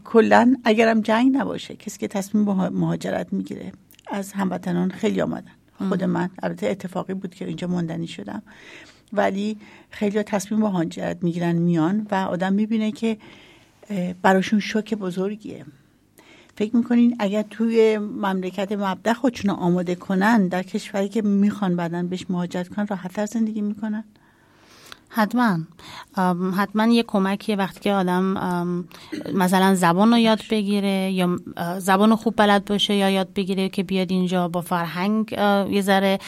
[0.03, 3.71] کلا اگرم جنگ نباشه کسی که تصمیم مهاجرت می‌گیره
[4.11, 5.51] از هموطنان خیلی آمدن
[5.89, 8.43] خود من البته اتفاقی بود که اینجا ماندنی شدم.
[9.13, 9.57] ولی
[9.89, 13.17] خیلی تصمیم مهاجرت می‌گیرن میان و آدم می‌بینه که
[14.21, 15.65] براشون شوک بزرگیه.
[16.55, 22.25] فکر می‌کنین اگر توی مملکت مبدع خودشون آماده کنن در کشوری که می‌خوان بعدا بهش
[22.29, 24.03] مهاجرت کنن راحتتر زندگی می‌کنن؟
[25.13, 25.59] حتما.
[26.57, 28.23] حتما یه کمکیه وقتی که آدم
[29.33, 31.39] مثلا زبان رو یاد بگیره یا
[31.79, 35.31] زبان خوب بلد باشه یا یاد بگیره که بیاد اینجا با فرهنگ
[35.71, 36.19] یه ذره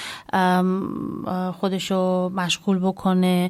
[1.53, 3.49] خودشو مشغول بکنه.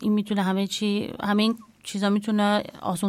[0.00, 2.62] این می‌تونه همه چی همه این چیزا می‌تونه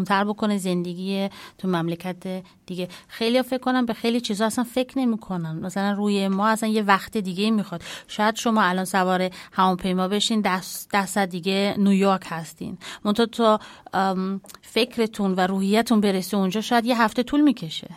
[0.08, 2.88] تر بکنه زندگی تو مملکت دیگه.
[3.08, 5.56] خیلی فکر کنم به خیلی چیزا اصلا فکر نمی‌کنن.
[5.60, 7.84] مثلا روی ما اصلا یه وقت دیگه می‌خواد.
[8.08, 10.42] شاید شما الان سوار هواپیما بشین
[10.94, 12.78] دست دیگه نیویورک هستین.
[13.06, 13.60] منتها تا
[14.62, 17.90] فکرتون و روحیتون برسه اونجا شاید یه هفته طول می‌کشه.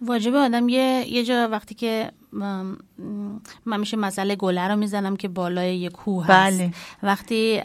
[0.00, 2.12] واجبه آدم یه یه جا وقتی که
[3.66, 6.58] من میشه مسئله گله رو می‌زنم که بالای یه کوه هست.
[6.58, 6.72] بله.
[7.02, 7.60] وقتی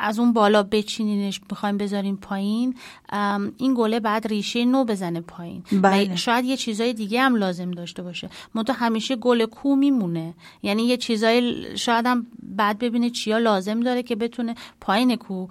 [0.00, 2.74] از اون بالا بچینینش می‌خوایم بذاریم پایین
[3.56, 5.62] این گله بعد ریشه نو بزنه پایین.
[5.72, 6.16] بله.
[6.16, 8.30] شاید یه چیزای دیگه هم لازم داشته باشه.
[8.54, 10.34] منتها همیشه گل کو میمونه.
[10.62, 15.46] یعنی یه چیزای شاید هم بعد ببینه چیا لازم داره که بتونه پایین کو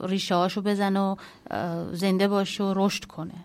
[0.00, 1.16] ریشه هاشو بزنه و
[1.92, 3.44] زنده باشه و رشد کنه.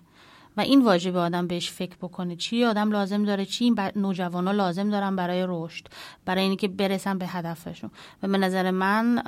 [0.60, 2.36] و این واجب آدم بهش فکر بکنه.
[2.36, 5.88] چی آدم لازم داره؟ چی این نوجوان ها لازم دارن برای رشد؟
[6.26, 7.92] برای اینکه برسن به هدفشون.
[8.24, 9.22] و به نظر من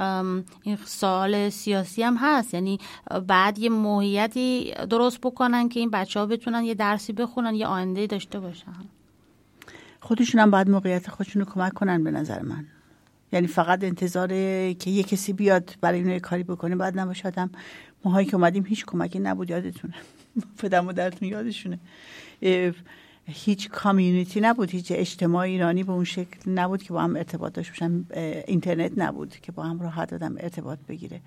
[0.63, 2.53] این سوال سیاسی هم هست.
[2.53, 2.79] یعنی
[3.27, 8.07] بعد یه موهیتی درست بکنن که این بچه ها بتونن یه درسی بخونن یه آینده
[8.07, 8.73] داشته باشن.
[9.99, 12.65] خودشون هم باید موقعیت خودشون رو کمک کنن به نظر من.
[13.31, 14.27] یعنی فقط انتظار
[14.73, 17.51] که یه کسی بیاد برای اینو کاری بکنه بعد نباشه آدم
[18.05, 19.93] ماهایی که اومدیم هیچ کمکی نبود یادتونه.
[20.59, 21.79] پدر مادرتون یادشونه.
[23.25, 27.71] هیچ کامیونیتی نبود هیچ اجتماع ایرانی به اون شکل نبود که با هم ارتباط داشته
[27.71, 28.05] باشن.
[28.47, 31.21] اینترنت نبود که با هم راحت دادم ارتباط بگیره.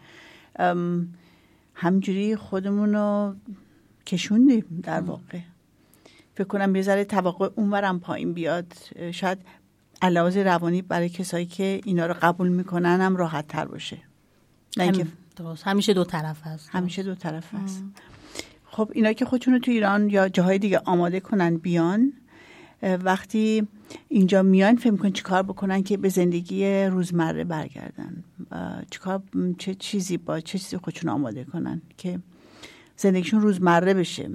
[1.74, 3.34] همجوری خودمون رو
[4.06, 5.38] کشوندیم در واقع.
[6.34, 8.72] فکر کنم یه ذره توقع اونورم پایین بیاد.
[9.12, 9.38] شاید
[10.02, 13.98] علاوه روانی برای کسایی که اینا رو قبول می‌کنن هم راحت تر باشه.
[14.76, 15.06] نه
[15.64, 16.68] همیشه دو طرف هست.
[16.72, 17.84] همیشه دو طرف هست.
[18.64, 22.12] خب اینا که خودشون رو تو ایران یا جاهای دیگه آماده کنن بیان
[22.82, 23.68] وقتی
[24.08, 28.24] اینجا میان فکر می‌کنن چیکار بکنن که به زندگی روزمره برگردن؟
[28.90, 29.22] چیکار
[29.58, 32.18] چه چیزی با چه چیزی خودشون آماده کنن که
[32.96, 34.30] زندگیشون روزمره بشه؟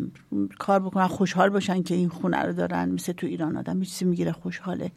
[0.60, 2.89] کار بکنن خوشحال باشن که این خونه رو دارن.
[2.89, 4.91] مثل تو ایران آدم چیزی می‌گیره خوشحاله.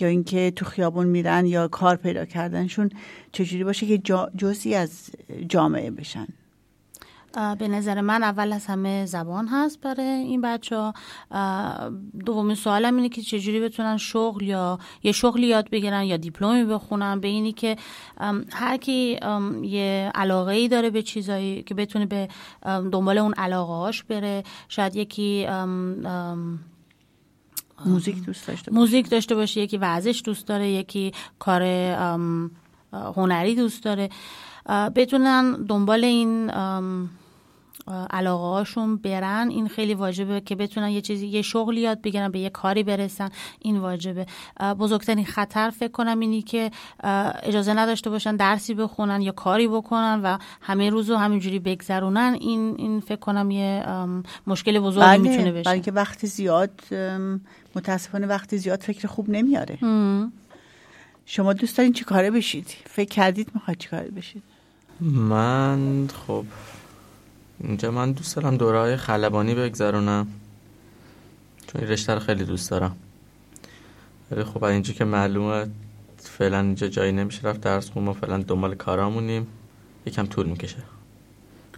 [0.00, 2.90] یا اینکه تو خیابون میرن یا کار پیدا کردنشون
[3.32, 3.98] چجوری باشه که
[4.36, 5.10] جزی از
[5.48, 6.26] جامعه بشن؟
[7.58, 10.76] به نظر من اول از همه زبان هست برای این بچه.
[10.76, 10.94] ها
[12.26, 17.20] دومین سوالم اینه که چجوری بتونن شغل یا یه شغلی یاد بگیرن یا دیپلمی بخونن.
[17.20, 17.76] به اینی که
[18.52, 19.18] هر کی
[19.62, 22.28] یه علاقه ای داره به چیزایی که بتونه به
[22.64, 24.42] دنبال اون علاقه هاش بره.
[24.68, 25.46] شاید یکی
[27.86, 31.62] موزیک دوست داشته موزیک داشته باشه یکی ورزش دوست داره یکی کار
[32.92, 34.08] هنری دوست داره.
[34.94, 36.50] بتونن دنبال این
[38.10, 42.38] علاقه هاشون برن این خیلی واجبه که بتونن یه چیزی یه شغلی یاد بگیرن به
[42.38, 43.30] یه کاری برسن.
[43.58, 44.26] این واجبه.
[44.60, 46.70] بزرگترین خطر فکر کنم اینی که
[47.42, 52.36] اجازه نداشته باشن درسی بخونن یا کاری بکنن و همه روزو همینجوری بگذرونن.
[52.40, 53.84] این این فکر کنم یه
[54.46, 55.70] مشکل بزرگی بله، می‌تونه بشه.
[55.70, 56.70] بلکه وقتی زیاد
[57.76, 59.78] متاسفانه وقتی زیاد فکر خوب نمیاره.
[61.26, 64.42] شما دوست دارین چی کاره بشید؟ فکر کردید می‌خواید چی کاره بشید؟
[65.00, 66.44] من خب
[67.60, 70.26] اینجا من دوست دارم دوره های خلبانی بگذرونم.
[71.66, 72.96] چون این رشته رو خیلی دوست دارم.
[74.30, 75.66] ولی خب اینجا که معلومه
[76.16, 79.46] فعلا اینجا جایی نمیشه رفت درس خون ما فعلا دنبال کارامونیم.
[80.06, 80.82] یکم طول می‌کشه.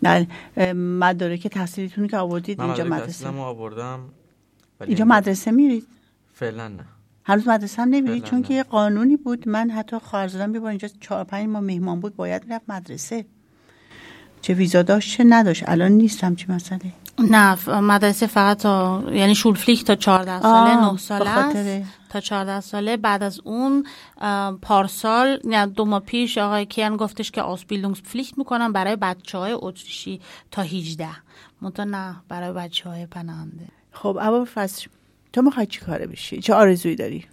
[0.02, 0.26] نه
[0.74, 3.28] مدارک تحصیلیتون که آوردید اینجا مدرسه.
[3.28, 4.00] آوردم
[4.80, 5.86] اینجا مدرسه میرید؟
[6.34, 6.84] فعلا نه.
[7.24, 9.48] هنوز مدرسه هم نمیرید؟ چون که یه قانونی بود.
[9.48, 13.24] من حتی خواهر بیبار اینجا چهار پنج ما مهمان بود باید می‌رفت مدرسه.
[14.42, 15.62] چه ویزا داشت چه نداشت.
[15.66, 16.80] الان نیست همچی مسئله.
[17.18, 21.86] نه مدرسه فقط تا یعنی شولفلیک تا 14 ساله 9 ساله است.
[22.08, 22.96] تا 14 ساله.
[22.96, 23.86] بعد از اون
[24.62, 27.42] پارسال نه دو ماه پیش آقای کیان گفتش که
[28.04, 30.20] فلیکت می‌کنن برای بچه های اتریشی
[30.50, 31.08] تا 18
[31.62, 33.66] منتها نه برای بچه های پناهنده.
[33.92, 34.86] خب اول فصل
[35.32, 37.24] تو می‌خوای چی کاره بشی؟ چه آرزویی داری؟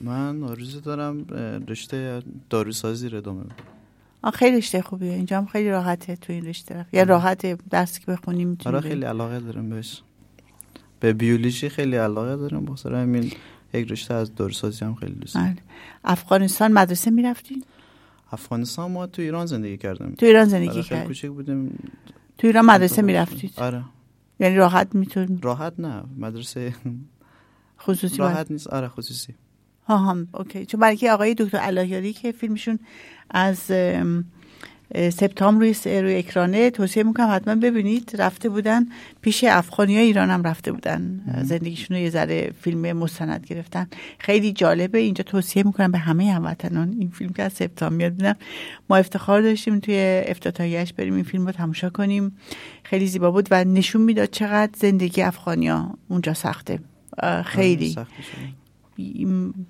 [0.00, 1.26] من آرزو دارم
[1.68, 3.54] رشته داروسازی رو ادامه بدم.
[4.30, 5.12] خیلی رشته خوبیه.
[5.12, 6.74] اینجا هم خیلی راحته تو این رشته.
[6.74, 10.02] رفت یا راحت درسی که بخونی می‌تونی آره خیلی علاقه دارم بهش.
[11.00, 13.32] به بیولوژی خیلی علاقه دارم بخاطر همین
[13.74, 15.56] یک رشته از داروسازی هم خیلی دوست دارم
[16.04, 17.64] افغانستان مدرسه می‌رفتین؟
[18.32, 21.78] افغانستان ما تو ایران زندگی کردم تو ایران زندگی آره کردم کوچک بودیم.
[22.38, 23.84] تو ایران مدرسه می‌رفتید؟ آره.
[24.40, 26.02] یعنی راحت میتون راحت نه.
[26.18, 26.74] مدرسه
[27.80, 28.66] خصوصی راحت نیست.
[28.66, 29.34] آره خصوصی.
[29.86, 30.66] ها هم اوکی.
[30.66, 32.78] چون برای آقای دکتر الهیاری که فیلمشون
[33.30, 33.72] از
[34.94, 38.12] سپتامبر روی روی اکرانه توصیه می‌کنم حتما ببینید.
[38.18, 38.86] رفته بودن
[39.22, 41.20] پیش افغانی ها ایران هم رفته بودن.
[41.42, 43.86] زندگیشون رو یه ذره فیلم مستند گرفتن.
[44.18, 44.98] خیلی جالبه.
[44.98, 48.12] اینجا توصیه می‌کنم به همه هموطنان این فیلم که از سپتامبر میاد.
[48.12, 48.36] بودم
[48.90, 52.36] ما افتخار داشتیم توی افتتاحیه‌اش بریم این فیلم رو تماشا کنیم.
[52.82, 56.78] خیلی زیبا بود و نشون می‌داد چقدر زندگی افغانیا اونجا سخته.
[57.44, 57.96] خیلی.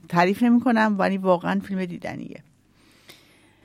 [0.09, 2.43] تعریف نمی کنم ولی واقعا فیلم دیدنیه.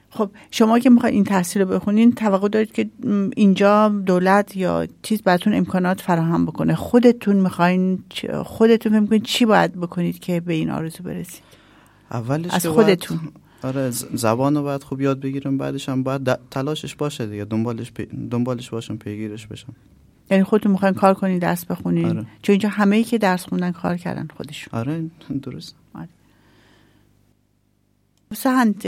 [0.10, 2.90] خب شما که می‌خواید این تحصیل رو بخونین توقع دارید که
[3.36, 6.76] اینجا دولت یا چیز براتون امکانات فراهم بکنه.
[6.76, 8.04] خودتون می‌خواین
[8.44, 11.44] خودتون فکر می‌کنید چی باید بکنید که به این آرزو برسید؟
[12.12, 13.20] اولش از خودتون.
[13.64, 17.46] آره زبان رو باید خوب یاد بگیرم بعدش هم باید تلاشش باشه دیگه.
[17.46, 18.06] دنبالش پی...
[18.06, 19.76] دنبالش باشم پیگیرش بشم.
[20.32, 22.26] یعنی خودتون می‌خواین کار کنید درس بخونید آره.
[22.42, 24.80] چون اینجا همه ای که درس خوندن کار کردن خودشون.
[24.80, 25.04] آره
[25.42, 25.76] درست.
[25.94, 26.10] آره.
[28.34, 28.88] سهند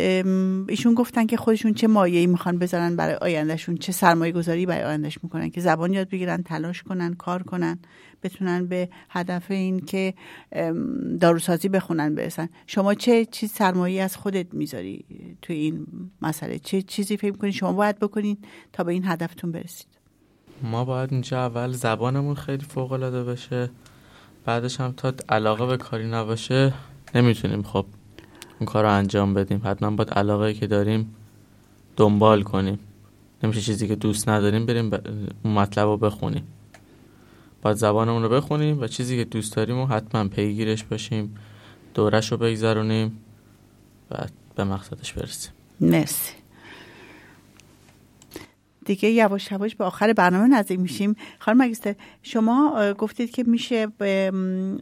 [0.70, 5.20] ایشون گفتن که خودشون چه مایه‌ای می‌خوان بذارن برای آیندهشون چه سرمایه گذاری برای آیندهش
[5.24, 7.80] می‌کنن که زبان یاد بگیرن تلاش کنن کار کنن
[8.24, 10.14] بتونن به هدف این که
[11.20, 12.50] داروسازی بخونن برسن.
[12.68, 15.06] شما چه چیز سرمایه از خودت می‌ذاری
[15.42, 15.88] توی این
[16.22, 18.38] مسئله؟ چه چیزی فکر کنید شما باید بکنین
[18.74, 19.91] تا به این هدفتون برسید؟
[20.64, 23.70] ما باید اینجا اول زبانمون خیلی فوق العاده بشه
[24.46, 26.74] بعدش هم تا علاقه به کاری نباشه
[27.16, 27.86] نمی‌تونیم خب
[28.60, 29.62] اون کار رو انجام بدیم.
[29.66, 31.16] حتما باید علاقه که داریم
[31.98, 32.80] دنبال کنیم.
[33.44, 34.92] نمیشه چیزی که دوست نداریم بریم
[35.44, 36.44] اون مطلب رو بخونیم.
[37.62, 41.36] باید زبانمون رو بخونیم و چیزی که دوست داریم و حتما پیگیرش باشیم
[41.94, 43.18] دورش رو بگذرونیم
[44.12, 44.16] و
[44.56, 45.52] به مقصدش برسیم.
[45.80, 46.41] مرسی.
[48.96, 51.16] دیگه یواش یواش به آخر برنامه نزدیک میشیم.
[51.40, 54.32] خانم مگستر شما گفتید که میشه به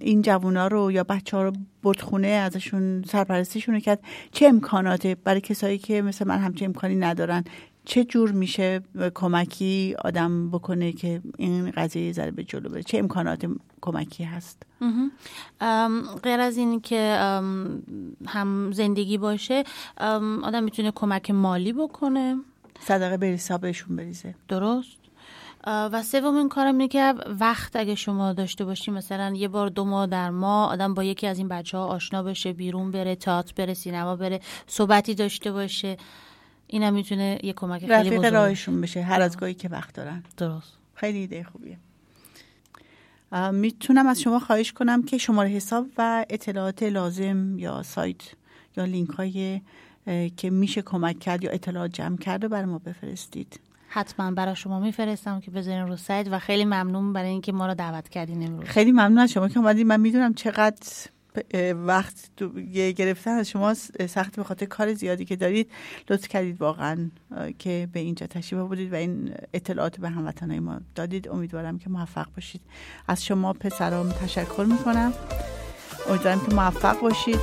[0.02, 1.54] این جوونا رو یا بچه ها رو
[1.84, 4.00] بردخونه ازشون سرپرستیشون رو کرد.
[4.32, 7.44] چه امکاناته برای کسایی که مثل من همچه امکانی ندارن.
[7.86, 8.82] چه جور میشه
[9.16, 13.46] کمکی آدم بکنه که این قضیه ذره به جلو بره؟ چه امکانات
[13.82, 14.64] کمکی هست؟
[16.24, 17.18] غیر از این که
[18.28, 19.64] هم زندگی باشه
[20.44, 22.38] آدم می‌تونه کمک مالی بکنه.
[22.80, 24.36] صدقه به حسابشون بریزه.
[24.48, 24.98] درست؟
[25.68, 30.08] و سومین کارم اینه که وقت اگه شما داشته باشی مثلا یه بار دو ماه
[30.08, 33.74] در ماه آدم با یکی از این بچه ها آشنا بشه بیرون بره تئاتر بره
[33.74, 35.98] سینما بره صحبتی داشته باشه.
[36.68, 38.34] اینم می‌تونه یه کمک خیلی بزرگ.
[38.34, 40.24] راهشون بشه هر از گاهی که وقت دارن.
[40.38, 40.78] درست.
[40.96, 41.78] خیلی ایده خوبیه.
[43.52, 48.22] می‌تونم از شما خواهش کنم که شماره حساب و اطلاعات لازم یا سایت
[48.78, 49.62] یا لینک های
[50.38, 53.60] که میشه کمک کرد یا اطلاعات جمع کرده برای ما بفرستید.
[53.88, 57.74] حتما برای شما میفرستم که بذارین رو سایت و خیلی ممنون برای اینکه ما رو
[57.74, 58.68] دعوت کردین امروز.
[58.68, 60.88] خیلی ممنون از شما که اومدید من می‌دونم چقدر
[61.74, 62.30] وقت
[62.74, 63.74] گرفتن از شما
[64.10, 65.72] سخت به خاطر کار زیادی که دارید.
[66.10, 67.10] لطف کردید واقعا
[67.60, 71.30] که به اینجا تشریف بودید و این اطلاعات به هموطنهای ما دادید.
[71.30, 72.62] امیدوارم که موفق باشید.
[73.08, 75.14] از شما پسرام تشکر می‌کنم.
[76.10, 77.40] امیدوارم که موفق باشید.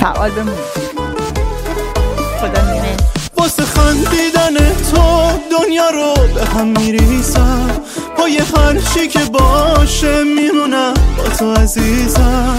[0.00, 0.58] فعال بمونید
[2.40, 2.74] خدا
[3.36, 4.56] واسه خندیدن
[4.90, 5.02] تو
[5.50, 7.70] دنیا رو به هم میریزم.
[8.16, 12.56] پای هر چی که باشه میمونم با تو عزیزم.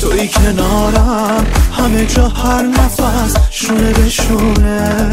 [0.00, 1.46] توی کنارم
[1.78, 5.10] همه جا هر نفس شونه به شونه.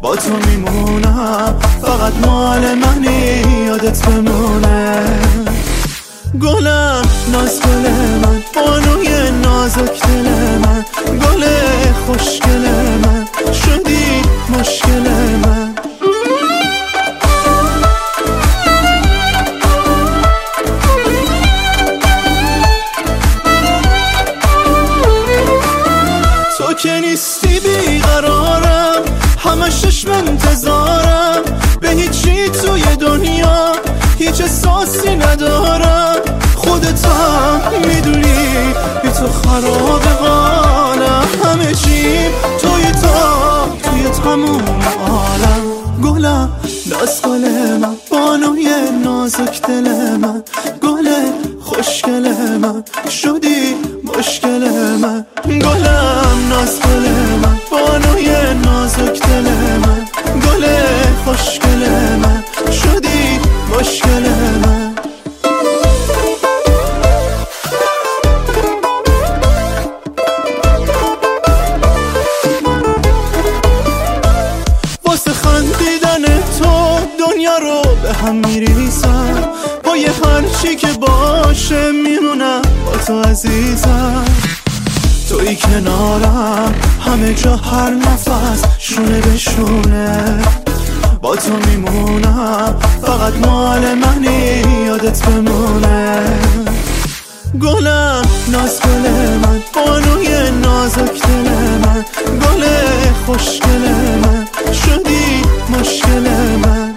[0.00, 5.06] با تو میمونم فقط مال منی یادت بمونه.
[6.40, 7.02] گلم
[7.32, 7.90] ناز گل
[8.22, 10.28] من بانوی نازک دل
[10.58, 11.44] من گل
[12.06, 12.68] خوشگل
[13.04, 15.10] من شدی مشکل
[15.44, 15.74] من.
[26.58, 29.02] تو که نیستی بیقرارم
[29.38, 31.42] همش چشم انتظارم
[31.80, 33.72] به هیچی توی دنیا
[34.18, 36.01] هیچ احساسی ندارم.
[37.70, 42.02] می‌دونی؟ بی تو خراب قالم همه چی
[42.58, 44.62] توی تا توی تموم
[45.08, 45.64] عالم.
[46.04, 46.48] گلم
[46.86, 47.44] ناز گل
[47.80, 48.68] من بانوی
[49.04, 50.42] نازک دل من.
[50.82, 51.08] گل
[51.78, 52.24] مشکل
[52.62, 52.84] من.
[53.10, 53.51] شدی
[83.12, 84.24] تو عزیزم.
[85.28, 90.38] توی کنارم همه جا هر نفس شونه به شونه.
[91.20, 96.22] با تو میمونم فقط مال منی یادت بمونه.
[97.60, 99.10] گلم ناز گل
[99.42, 101.50] من بانوی نازک دل
[101.84, 102.04] من.
[102.26, 102.64] گل
[103.26, 103.88] خوشگل
[104.24, 106.30] من شدی مشکل
[106.64, 106.94] من.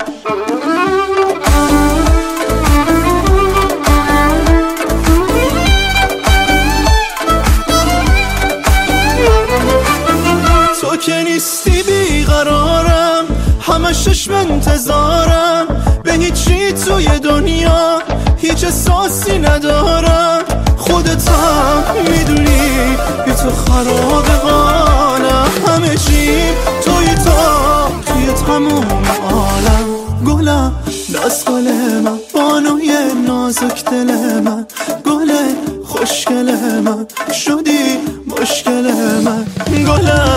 [11.06, 13.26] که نیستی بیقرارم.
[13.62, 15.68] همه چشم انتظارم.
[16.04, 18.02] به هیچی توی دنیا
[18.38, 20.40] هیچ احساسی ندارم.
[20.78, 25.48] خودت هم می‌دونی بی تو خراب قانم.
[25.68, 26.32] همه چی
[26.86, 28.86] توی تا توی تموم
[29.32, 29.88] عالم.
[30.26, 30.72] گلم
[31.10, 31.72] ناز گل
[32.04, 32.20] من.
[32.34, 32.92] بانوی
[33.28, 34.66] نازک دل من.
[35.06, 35.32] گل
[35.86, 37.06] خوشگل من.
[37.34, 38.92] شدی مشکل
[39.26, 39.46] من.
[39.86, 40.35] گلم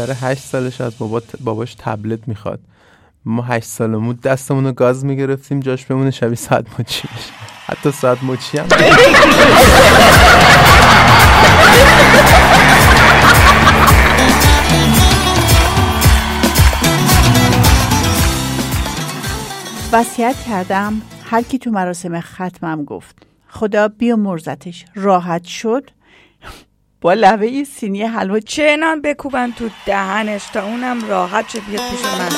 [0.00, 2.60] پسر هشت سالش از بابا باباش تبلت می‌خواد.
[3.24, 7.32] ما هشت سالمون دستمون رو گاز می‌گرفتیم جاش بمونه شبیه ساعت مچی بشه
[7.66, 8.66] حتی ساعت مچی هم
[19.92, 23.16] وصیت کردم هر کی تو مراسم ختمم گفت
[23.48, 24.84] خدا بیامرزتش.
[24.94, 25.90] راحت شد.
[27.00, 28.40] با لبه سینی حلوا.
[28.40, 32.28] چه نان بکوبن تو دهنش تا اونم راحت شه بیاد پیش من.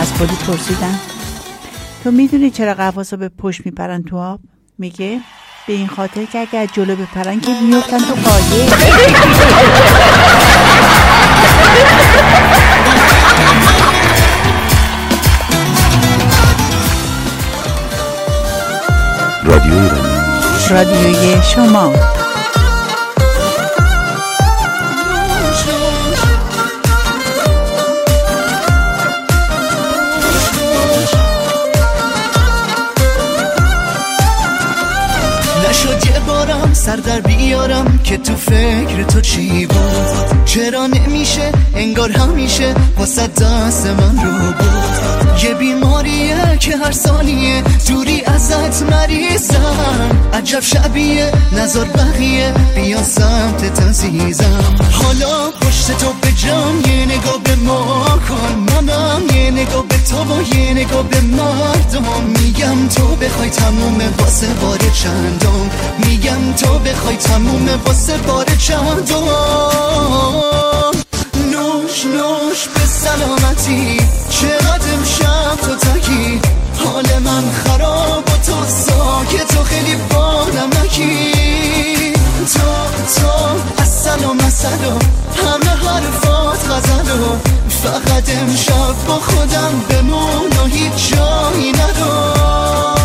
[0.00, 1.00] از خودی پرسیدم.
[2.04, 4.40] تو می‌دونی چرا قفاسا به پشت میپرن تو آب؟
[4.78, 5.20] میگه
[5.66, 8.68] به این خاطر که اگر جلو بپرن که میفتن تو قایه
[19.44, 20.14] رادیو ایرانی
[20.70, 21.92] رادیوی شما.
[35.70, 37.93] نشد یه بارم سر در بیارم.
[38.04, 44.84] که تو فکر تو چی بود؟ چرا نمیشه؟ انگار همیشه واسه دست من رو بود.
[45.44, 54.74] یه بیماریه که هر ثانیه دوری ازت مریضم عجب شبیه نظر بقیه بیا سمت تزیزم
[54.92, 58.54] حالا پشت تو به جام یه نگاه به ما کن.
[58.74, 62.04] منم یه نگاه به تو و یه نگاه به مردم.
[62.42, 65.70] میگم تو بخوای تموم واسه بار چندم.
[66.06, 67.93] میگم تو بخوای تموم واسه
[68.26, 69.24] بار چندم
[71.52, 74.00] نوش نوش به سلامتی.
[74.30, 76.40] چقدر امشب تو تکی؟
[76.84, 81.32] حال من خراب و تو ساکت و خیلی با نمکی.
[82.54, 82.60] تو
[83.20, 84.98] تو اصل و مسل و
[85.42, 87.36] همه حرفات غزل و
[87.68, 93.03] فقط امشب با خودم بمون و هیچ جایی ندار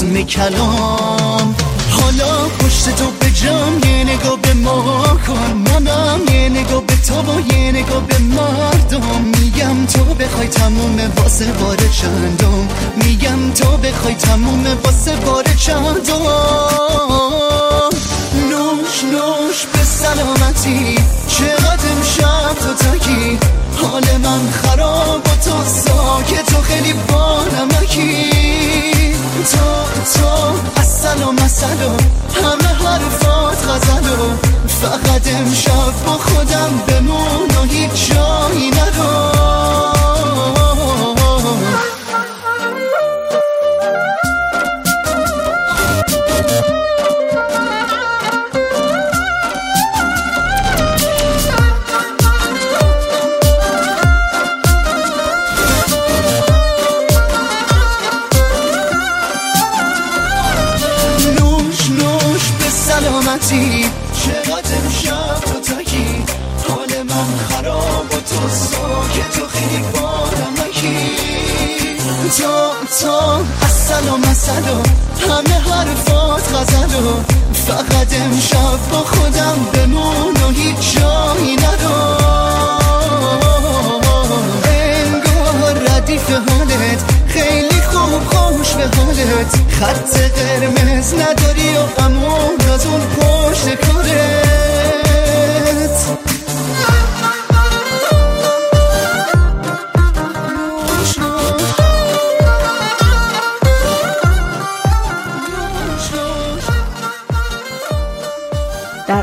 [0.00, 1.54] ختم کلام.
[1.90, 5.52] حالا پشت تو به جام یه نگاه به ما کن.
[5.52, 9.22] منم یه نگاه به تو و یه نگاه به مردم.
[9.40, 12.68] میگم تو بخوای تموم واسه بار چندم.
[12.96, 16.22] میگم تو بخوای تموم واسه بار چندم.
[18.50, 20.98] نوش نوش به سلامتی.
[21.28, 23.38] چقدر امشب تو تکی؟
[23.82, 28.39] حال من خراب و تو ساکت و خیلی با نمکی.
[29.44, 31.90] تو تو اصل و مسل و
[32.40, 34.36] همه حرفات غزل و
[34.68, 39.29] فقط امشب با خودم بمون و هیچ جایی نرو.
[74.50, 77.22] اصل و مسل و همه حرفات و
[77.52, 82.20] فقط امشب با خودم بمون و هیچ جایی ندار
[84.64, 87.04] انگار ردیف حالت.
[87.26, 89.54] خیلی خوب خوش به حالت.
[89.80, 93.00] خط قرمز نداری و امون از اون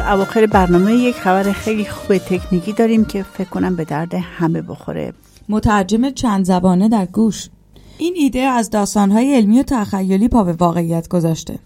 [0.08, 5.14] اواخر برنامه یک خبر خیلی خوب تکنیکی داریم که فکر کنم به درد همه بخوره.
[5.50, 7.50] مترجم چند زبانه در گوش.
[7.98, 11.60] این ایده از داستانهای علمی و تخیلی پا به واقعیت گذاشته.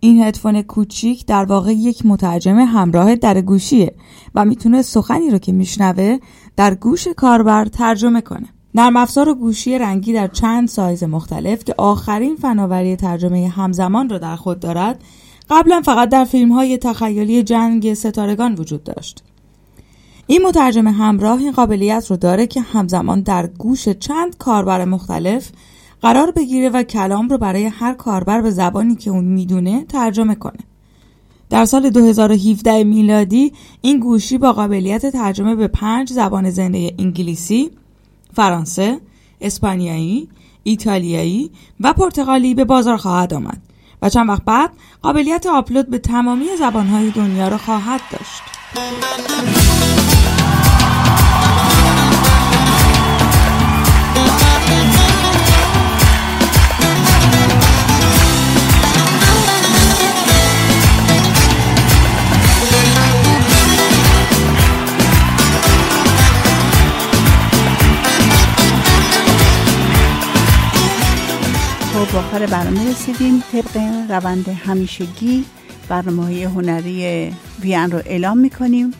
[0.00, 3.94] این هدفون کوچیک در واقع یک مترجم همراه در گوشیه
[4.34, 6.18] و می‌تونه سخنی رو که میشنوه
[6.56, 8.48] در گوش کاربر ترجمه کنه.
[8.74, 14.18] نرم افزار و گوشی رنگی در چند سایز مختلف که آخرین فناوری ترجمه همزمان را
[14.18, 15.02] در خود دارد
[15.50, 19.22] قبلا فقط در فیلم های تخیلی جنگ ستارگان وجود داشت
[20.26, 25.50] این مترجم همراه این قابلیت رو داره که همزمان در گوش چند کاربر مختلف
[26.02, 30.58] قرار بگیره و کلام رو برای هر کاربر به زبانی که اون می‌دونه ترجمه کنه.
[31.50, 37.70] در سال 2017 میلادی این گوشی با قابلیت ترجمه به پنج زبان زنده انگلیسی،
[38.34, 39.00] فرانسه،
[39.40, 40.28] اسپانیایی،
[40.62, 43.67] ایتالیایی و پرتغالی به بازار خواهد آمد
[44.02, 44.70] و چند وقت بعد
[45.02, 48.42] قابلیت آپلود به تمامی زبانهای دنیا را خواهد داشت.
[72.18, 73.42] آخر برنامه رسیدیم.
[73.52, 73.76] طبق
[74.10, 75.44] روند همیشگی
[75.88, 78.90] برنامه های هنری ویان رو اعلام می‌کنیم.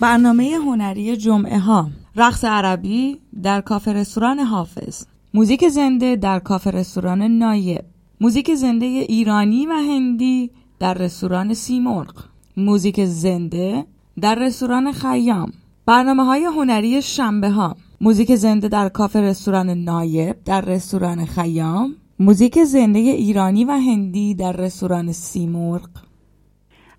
[0.00, 1.90] برنامه هنری جمعه ها.
[2.16, 5.04] رقص عربی در کافه رستوران حافظ.
[5.34, 7.84] موزیک زنده در کافه رستوران نایب.
[8.20, 12.14] موزیک زنده ایرانی و هندی در رستوران سیمرغ.
[12.56, 13.84] موزیک زنده
[14.20, 15.52] در رستوران خیام.
[15.86, 17.76] برنامه های هنری شنبه ها.
[18.00, 21.94] موزیک زنده در کافه رستوران نایب در رستوران خیام.
[22.18, 25.88] موزیک زنده ایرانی و هندی در رستوران سیمرغ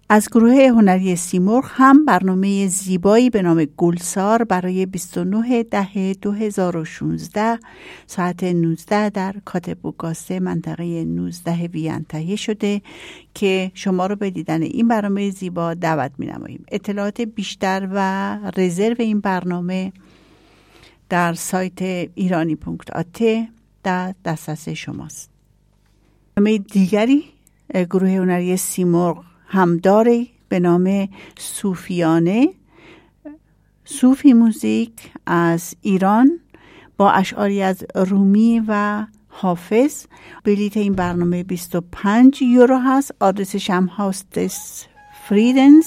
[0.09, 7.59] از گروه هنری سیمرغ هم برنامه زیبایی به نام گلسار برای 29 ده 2016
[8.07, 12.81] ساعت 19 در کاتبوکاسته منطقه 19 وین تهیه شده
[13.33, 16.65] که شما رو به دیدن این برنامه زیبا دعوت می نماییم.
[16.71, 19.93] اطلاعات بیشتر و رزرو این برنامه
[21.09, 21.81] در سایت
[22.15, 22.57] ایرانی
[22.95, 23.47] آته
[23.85, 25.29] در دسترس شماست.
[26.37, 27.23] برنامه دیگری
[27.89, 32.49] گروه هنری سیمرغ هم داره به نام صوفیانه.
[33.85, 36.39] صوفی موزیک از ایران
[36.97, 40.05] با اشعاری از رومی و حافظ.
[40.43, 43.15] بلیت این برنامه 25 یورو هست.
[43.19, 44.85] آدرسش هم هاستس
[45.27, 45.85] فریدنز.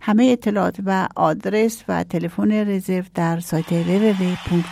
[0.00, 4.66] همه اطلاعات و آدرس و تلفن رزرو در سایت www.irani.at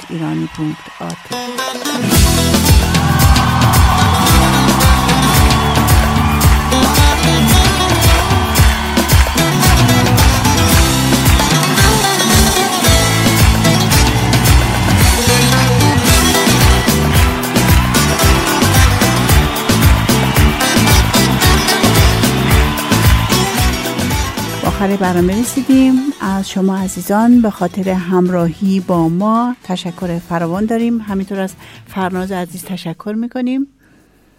[24.85, 25.93] آخر برنامه رسیدیم.
[26.20, 31.01] از شما عزیزان به خاطر همراهی با ما تشکر فراوان داریم.
[31.01, 31.53] همینطور از
[31.87, 33.66] فرناز عزیز تشکر می‌کنیم.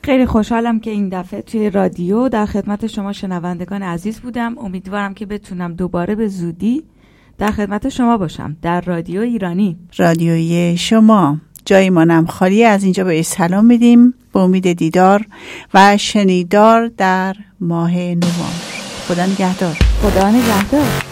[0.04, 4.58] خیلی خوشحالم که این دفعه توی رادیو در خدمت شما شنوندگان عزیز بودم.
[4.58, 6.84] امیدوارم که بتونم دوباره به زودی
[7.38, 8.56] در خدمت شما باشم.
[8.62, 9.78] در رادیو ایرانی.
[9.98, 11.38] رادیوی شما.
[11.66, 12.64] جای مانم خالی.
[12.64, 14.14] از اینجا به سلام میدیم.
[14.34, 15.26] به امید دیدار
[15.74, 18.75] و شنیدار در ماه نوامبر.
[19.08, 19.78] خدا نگهدار.
[20.02, 21.05] خدا نگهدار.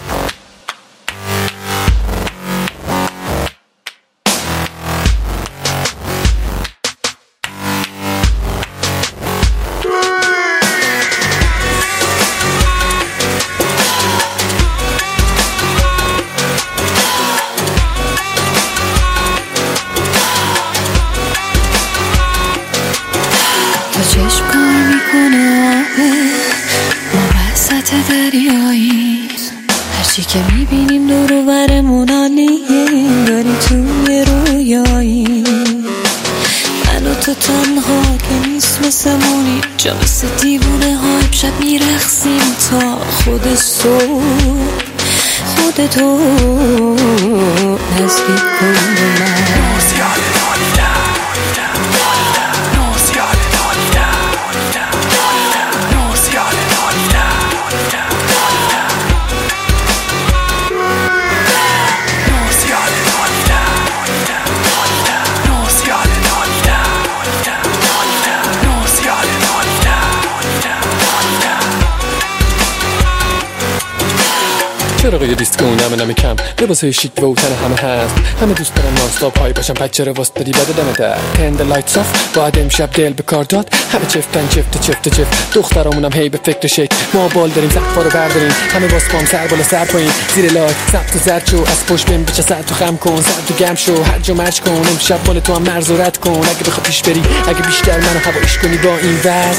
[75.34, 76.36] چراغ دیسکو نمه نمه کم.
[76.60, 78.14] لباس شیک و تن همه هست.
[78.42, 79.74] همه دوست دارن نانستاپ های باشن.
[79.74, 83.44] بچه رو واسه دادی بده دمه در تند لایت آف باید امشب دل به کار
[83.44, 83.74] داد.
[83.92, 85.54] همه چفتن چفت چفت چفت.
[85.54, 86.88] دخترامونم هی به فکر شک.
[87.14, 88.52] ما بال داریم سقفا رو برداریم.
[88.74, 90.10] همه باز پام سر بالا سر پایین.
[90.34, 91.56] زیر لایت سبت و زرد شو.
[91.56, 93.22] از پشت بیم بچه سر تو خم کن.
[93.22, 94.02] سر تو گم شو.
[94.02, 94.70] هر جا مرج کن.
[94.90, 96.30] امشب مال تو هم مرز و رد کن.
[96.30, 99.52] اگه بخوا پیش بری اگه بیشتر منو هوایش کنی با این وزن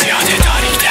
[0.00, 0.81] زیاده داریدم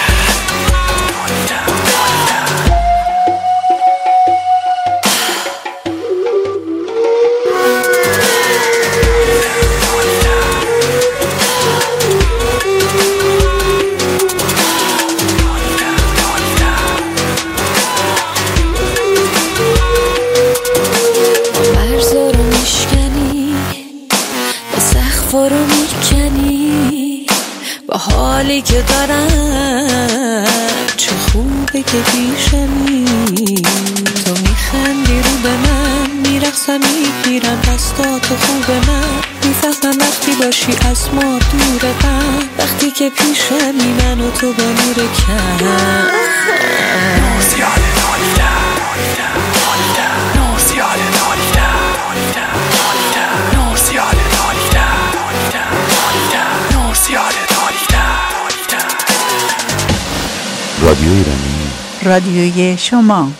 [28.61, 30.45] که دارم
[30.97, 33.05] چه خوبه که پیشمی
[34.25, 39.03] تو میخندی رو به من میرقصم می‌گیرم دستاتو خوب من.
[39.43, 42.49] می‌فهمم وقتی باشی از ما دور من.
[42.57, 45.65] وقتی که پیشمی من و تو با نور کم.
[60.91, 61.71] رادیو ایرانی.
[62.01, 63.31] رادیوی شما.